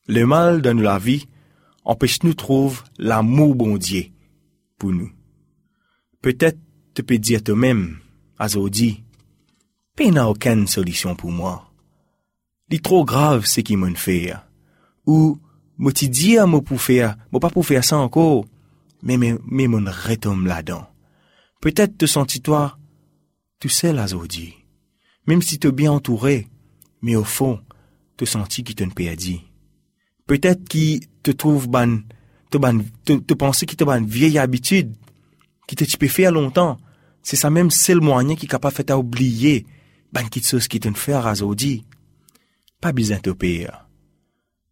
le 0.09 0.25
mal 0.27 0.61
dans 0.61 0.77
la 0.77 0.99
vie 0.99 1.29
empêche 1.85 2.25
nous 2.25 2.35
trouver 2.35 2.79
l'amour 2.99 3.55
bon 3.55 3.77
Dieu 3.77 4.07
pour 4.77 4.90
nous. 4.90 5.12
Peut-être 6.20 6.59
tu 6.96 7.02
peux 7.02 7.18
dire 7.18 7.42
toi-même, 7.42 7.98
Azodi, 8.38 9.04
pas 9.94 10.11
n'a 10.11 10.30
aucune 10.30 10.66
solution 10.66 11.14
pour 11.14 11.30
moi. 11.30 11.70
C'est 12.70 12.82
trop 12.82 13.04
grave 13.04 13.44
ce 13.44 13.61
qui 13.61 13.76
m'en 13.76 13.94
fait. 13.94 14.32
Ou, 15.04 15.38
moi 15.76 15.92
tu 15.92 16.09
dis 16.09 16.38
à 16.38 16.46
moi 16.46 16.62
pour 16.62 16.80
faire, 16.80 17.18
moi 17.30 17.38
pas 17.38 17.50
pour 17.50 17.66
faire 17.66 17.85
ça 17.85 17.98
encore, 17.98 18.46
mais 19.02 19.18
mais, 19.18 19.37
mais 19.46 19.66
mon 19.66 19.85
retombe 19.85 20.46
là-dedans. 20.46 20.87
Peut-être 21.61 21.98
te 21.98 22.06
sens-toi 22.06 22.78
tout 23.61 23.68
seul, 23.68 23.98
Azodi. 23.98 24.54
Même 25.26 25.42
si 25.42 25.59
tu 25.59 25.68
es 25.68 25.72
bien 25.72 25.92
entouré, 25.92 26.48
mais 27.02 27.14
au 27.14 27.24
fond, 27.24 27.61
te 28.16 28.24
sens 28.24 28.48
qui 28.48 28.64
te 28.64 28.85
perdu. 28.85 29.37
Peut-être 30.26 30.66
qui 30.66 31.06
te 31.22 31.30
trouve 31.30 31.68
ban, 31.68 31.98
te 32.50 32.56
ban, 32.56 32.78
te, 33.04 33.35
penser 33.35 33.66
qui 33.66 33.76
te 33.76 33.85
vieille 34.04 34.38
habitude, 34.38 34.94
qui 35.68 35.76
te 35.76 35.85
tu 35.85 35.98
peux 35.98 36.09
faire 36.09 36.32
longtemps? 36.32 36.78
C'est 37.26 37.34
ça 37.34 37.50
même 37.50 37.72
seul 37.72 38.00
moyen 38.00 38.36
qui 38.36 38.44
est 38.44 38.48
capable 38.48 38.76
de 38.76 38.84
faire 38.84 39.00
oublier 39.00 39.66
ban 40.12 40.28
qui 40.28 40.40
chose 40.40 40.68
qui 40.68 40.78
te 40.78 41.10
à 41.10 41.28
Azodi. 41.28 41.84
Pas 42.80 42.92
besoin 42.92 43.18
de 43.20 43.32
payer. 43.32 43.66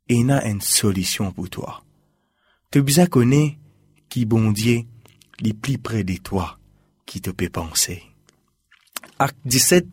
Et 0.08 0.14
il 0.14 0.28
y 0.28 0.30
a 0.30 0.46
une 0.46 0.60
solution 0.60 1.32
pour 1.32 1.50
toi. 1.50 1.82
Tu 2.70 2.80
besoin 2.80 3.06
connaître 3.06 3.56
qui 4.08 4.24
bon 4.24 4.52
Dieu, 4.52 4.82
les 5.40 5.52
plus 5.52 5.78
près 5.78 6.04
de 6.04 6.16
toi, 6.18 6.60
qui 7.06 7.20
te 7.20 7.30
peut 7.30 7.48
penser. 7.48 8.04
Acte 9.18 9.36
17, 9.46 9.88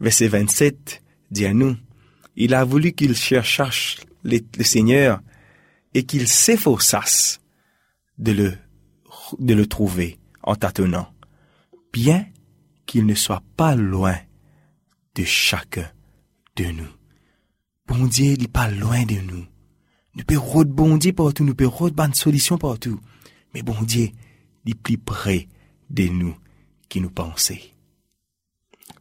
verset 0.00 0.28
27, 0.28 1.02
dit 1.30 1.44
à 1.44 1.52
nous, 1.52 1.76
il 2.36 2.54
a 2.54 2.64
voulu 2.64 2.92
qu'il 2.92 3.14
cherchât 3.14 3.68
le, 4.22 4.40
le 4.56 4.64
Seigneur 4.64 5.20
et 5.92 6.04
qu'il 6.04 6.26
s'efforçasse 6.26 7.42
de 8.16 8.32
le, 8.32 8.54
de 9.38 9.52
le 9.52 9.66
trouver 9.66 10.18
en 10.42 10.56
tâtonnant, 10.56 11.12
bien 11.92 12.26
qu'il 12.86 13.06
ne 13.06 13.14
soit 13.14 13.42
pas 13.56 13.74
loin 13.74 14.16
de 15.14 15.24
chacun 15.24 15.90
de 16.56 16.64
nous. 16.64 16.88
Bon 17.86 18.06
Dieu, 18.06 18.32
il 18.32 18.40
n'est 18.40 18.48
pas 18.48 18.70
loin 18.70 19.04
de 19.04 19.16
nous. 19.16 19.44
Nous 20.14 20.24
pouvons 20.24 20.64
bon 20.64 20.96
Dieu 20.96 21.12
partout, 21.12 21.44
nous 21.44 21.54
pouvons 21.54 21.88
bonne 21.88 22.14
solution 22.14 22.58
partout. 22.58 23.00
Mais 23.54 23.62
bon 23.62 23.80
Dieu, 23.82 24.10
il 24.64 24.72
est 24.72 24.74
plus 24.74 24.98
près 24.98 25.48
de 25.90 26.08
nous 26.08 26.36
qui 26.88 27.00
nous 27.00 27.10
pensait. 27.10 27.72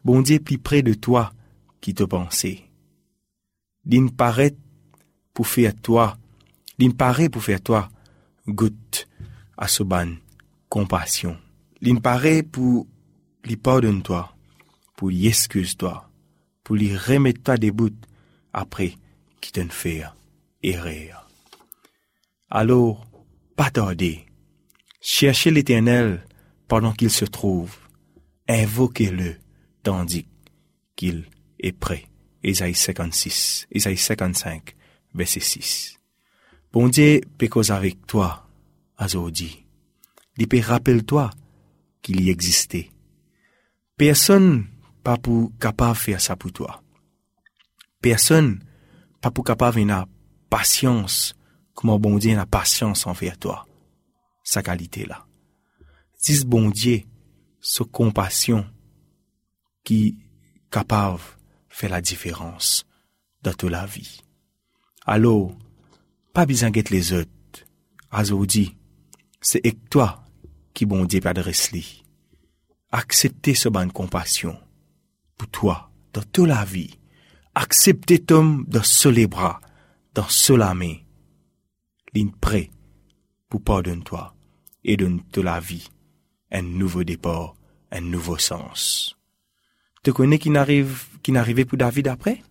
Bon 0.03 0.21
Dieu, 0.21 0.39
plus 0.39 0.57
près 0.57 0.81
de 0.81 0.93
toi 0.93 1.31
qui 1.79 1.93
te 1.93 2.03
pensait. 2.03 2.63
Il 3.85 4.11
paraît 4.11 4.55
pour 5.33 5.47
faire 5.47 5.75
toi, 5.75 6.17
il 6.77 6.95
paraît 6.95 7.29
pour 7.29 7.43
faire 7.43 7.61
toi, 7.61 7.89
goutte 8.47 9.07
à 9.57 9.67
ce 9.67 9.83
ban, 9.83 10.15
compassion. 10.69 11.37
Il 11.81 11.99
paraît 11.99 12.43
pour 12.43 12.87
lui 13.43 13.57
pardonner 13.57 14.03
toi, 14.03 14.35
pour 14.95 15.09
lui 15.09 15.27
excuse 15.27 15.75
toi, 15.75 16.11
pour 16.63 16.75
lui 16.75 16.95
remettre 16.95 17.41
toi 17.41 17.57
des 17.57 17.71
bouts 17.71 17.89
après 18.53 18.93
qui 19.41 19.51
te 19.51 19.63
fait 19.67 20.03
erreur. 20.61 21.27
Alors, 22.51 23.07
pas 23.55 23.71
tarder, 23.71 24.25
cherchez 25.01 25.49
l'éternel 25.49 26.23
pendant 26.67 26.93
qu'il 26.93 27.09
se 27.09 27.25
trouve, 27.25 27.75
invoquez-le 28.47 29.35
tandis 29.81 30.27
qu'il 30.95 31.25
est 31.59 31.71
prêt. 31.71 32.05
Ésaïe 32.43 32.75
56, 32.75 33.67
Ésaïe 33.71 33.97
55, 33.97 34.75
verset 35.13 35.39
6. 35.39 35.99
Bon 36.71 36.87
Dieu 36.87 37.21
causer 37.49 37.73
avec 37.73 38.05
toi, 38.07 38.47
aujourd'hui. 38.99 39.65
Il 40.37 40.47
peut 40.47 40.61
ki 42.01 42.15
li 42.17 42.29
egziste. 42.33 42.85
Person 43.99 44.63
pa 45.05 45.17
pou 45.21 45.51
kapav 45.61 45.97
fè 45.99 46.17
sa 46.21 46.37
pou 46.39 46.53
toa. 46.53 46.79
Person 48.01 48.55
pa 49.21 49.29
pou 49.29 49.45
kapav 49.45 49.77
en 49.81 49.93
a 49.93 49.99
pasyans 50.51 51.31
kouman 51.77 52.01
bondye 52.01 52.33
en 52.33 52.41
a 52.41 52.47
pasyans 52.49 53.05
an 53.09 53.17
fè 53.17 53.33
toa. 53.37 53.61
Sa 54.41 54.63
kalite 54.65 55.05
la. 55.09 55.21
Dis 56.21 56.43
bondye 56.45 57.03
so 57.61 57.85
kompasyon 57.85 58.65
ki 59.85 60.01
kapav 60.73 61.21
fè 61.69 61.89
la 61.91 62.01
diferans 62.01 62.81
datou 63.45 63.69
la 63.69 63.85
vi. 63.89 64.05
Alo, 65.09 65.53
pa 66.33 66.45
bizan 66.49 66.73
get 66.73 66.91
le 66.93 67.01
zot. 67.01 67.29
Azo 68.11 68.41
di, 68.45 68.65
se 69.39 69.61
ek 69.63 69.87
toa 69.89 70.09
qui 70.73 70.85
bon 70.85 71.05
Dieu 71.05 71.19
adresse 71.25 71.71
li. 71.71 72.03
Acceptez 72.91 73.55
ce 73.55 73.69
ban 73.69 73.89
compassion 73.89 74.57
pour 75.37 75.49
toi 75.49 75.91
dans 76.13 76.23
toute 76.23 76.47
la 76.47 76.65
vie. 76.65 76.97
Acceptez 77.55 78.19
Tom 78.19 78.65
dans 78.67 78.83
ce 78.83 79.09
les 79.09 79.27
bras, 79.27 79.61
dans 80.13 80.27
ce 80.27 80.53
la 80.53 80.73
main. 80.73 80.95
Ligne 82.13 82.31
prêt 82.39 82.69
pour 83.49 83.61
pardonner 83.61 84.03
toi 84.03 84.35
et 84.83 84.97
donner 84.97 85.21
toute 85.31 85.43
la 85.43 85.59
vie 85.59 85.87
un 86.51 86.61
nouveau 86.61 87.03
départ, 87.03 87.55
un 87.91 88.01
nouveau 88.01 88.37
sens. 88.37 89.15
Te 90.03 90.11
connais 90.11 90.39
qui 90.39 90.49
n'arrive, 90.49 91.05
qui 91.23 91.31
n'arrivait 91.31 91.65
pour 91.65 91.77
David 91.77 92.07
après? 92.07 92.41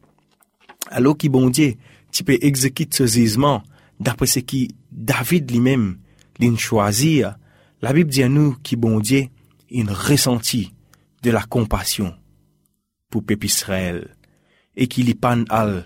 Alors 0.88 1.16
qui 1.16 1.28
bon 1.28 1.50
Dieu, 1.50 1.74
tu 2.10 2.24
peux 2.24 2.38
exécuter 2.40 2.96
ce 2.96 3.06
jugement 3.06 3.62
d'après 3.98 4.26
ce 4.26 4.38
qui 4.40 4.74
David 4.90 5.50
lui-même 5.50 5.98
l'a 6.38 6.56
choisi. 6.56 7.22
La 7.80 7.94
Bib 7.96 8.10
diyan 8.12 8.34
nou 8.36 8.56
ki 8.64 8.76
bon 8.80 9.00
diye 9.00 9.28
in 9.70 9.88
resenti 10.08 10.66
de 11.24 11.32
la 11.32 11.44
kompasyon 11.48 12.12
pou 13.10 13.24
pep 13.26 13.46
Israel 13.48 14.02
e 14.76 14.86
ki 14.90 15.04
li 15.06 15.16
pan 15.16 15.46
al 15.52 15.80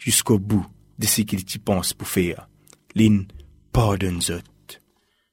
jisko 0.00 0.38
bou 0.38 0.64
de 1.00 1.08
se 1.10 1.24
ki 1.26 1.40
li 1.40 1.46
ti 1.46 1.60
pans 1.62 1.94
pou 1.96 2.08
feya. 2.08 2.46
Lin 2.94 3.24
pardon 3.74 4.20
zot. 4.22 4.78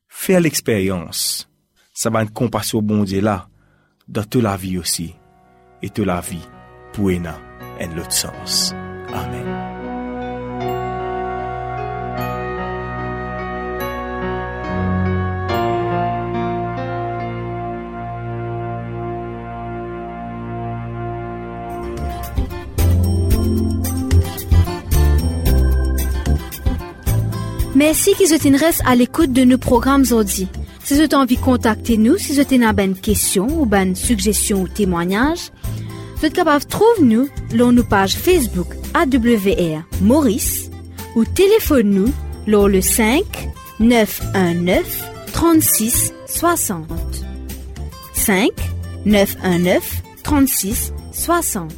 Fè 0.07 0.39
l'eksperyans, 0.41 1.47
sa 1.93 2.13
ban 2.13 2.29
kompasyon 2.29 2.85
bon 2.85 3.05
diye 3.05 3.21
la 3.25 3.43
dan 4.07 4.29
te 4.29 4.41
la 4.41 4.57
vi 4.57 4.77
osi 4.81 5.11
e 5.83 5.91
te 5.93 6.07
la 6.07 6.21
vi 6.25 6.41
pou 6.95 7.13
ena 7.13 7.37
en 7.83 7.97
lot 7.97 8.13
sens. 8.13 8.71
Amen. 9.13 9.56
Merci 27.77 28.15
qu'ils 28.15 28.33
reste 28.55 28.81
à 28.87 28.95
l'écoute 28.95 29.31
de 29.31 29.43
nos 29.43 29.59
programmes 29.59 30.05
audits. 30.09 30.47
Si 30.83 30.95
vous 30.95 31.01
avez 31.01 31.13
envie 31.13 31.35
de 31.35 31.41
contacter 31.41 31.95
nous, 31.97 32.17
si 32.17 32.33
vous 32.33 32.39
avez 32.39 32.83
une 32.83 32.95
question 32.95 33.45
ou 33.45 33.69
une 33.71 33.95
suggestion 33.95 34.63
ou 34.63 34.67
témoignage, 34.67 35.51
vous 36.15 36.25
êtes 36.25 36.33
capable 36.33 36.63
de 36.63 36.69
trouver 36.69 37.01
nous 37.03 37.29
sur 37.55 37.71
nos 37.71 37.83
pages 37.83 38.15
Facebook 38.15 38.65
AWR 38.95 39.83
Maurice 40.01 40.71
ou 41.15 41.23
téléphone 41.23 41.91
nous 41.91 42.13
sur 42.47 42.67
le 42.67 42.81
5 42.81 43.23
919 43.79 45.03
36 45.31 46.13
60. 46.25 46.87
5 48.13 48.49
919 49.05 50.01
36 50.23 50.93
60. 51.11 51.71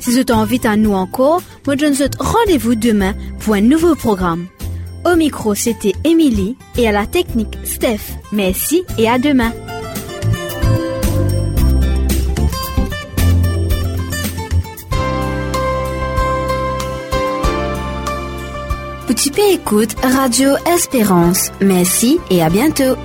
Si 0.00 0.10
vous 0.10 0.18
avez 0.18 0.32
envie 0.32 0.60
à 0.64 0.76
nous 0.76 0.92
encore, 0.92 1.40
moi 1.66 1.76
je 1.78 1.86
vous 1.86 2.04
rendez-vous 2.18 2.74
demain 2.74 3.14
pour 3.38 3.54
un 3.54 3.62
nouveau 3.62 3.94
programme. 3.94 4.46
Au 5.04 5.16
micro, 5.16 5.54
c'était 5.54 5.94
Émilie 6.04 6.56
et 6.76 6.88
à 6.88 6.92
la 6.92 7.06
technique, 7.06 7.58
Steph. 7.64 8.18
Merci 8.32 8.82
et 8.98 9.08
à 9.08 9.18
demain. 9.18 9.52
Petit 19.06 19.30
P 19.30 19.42
écoute 19.52 19.96
Radio 20.02 20.50
Espérance. 20.72 21.50
Merci 21.60 22.20
et 22.30 22.42
à 22.42 22.48
bientôt. 22.48 22.96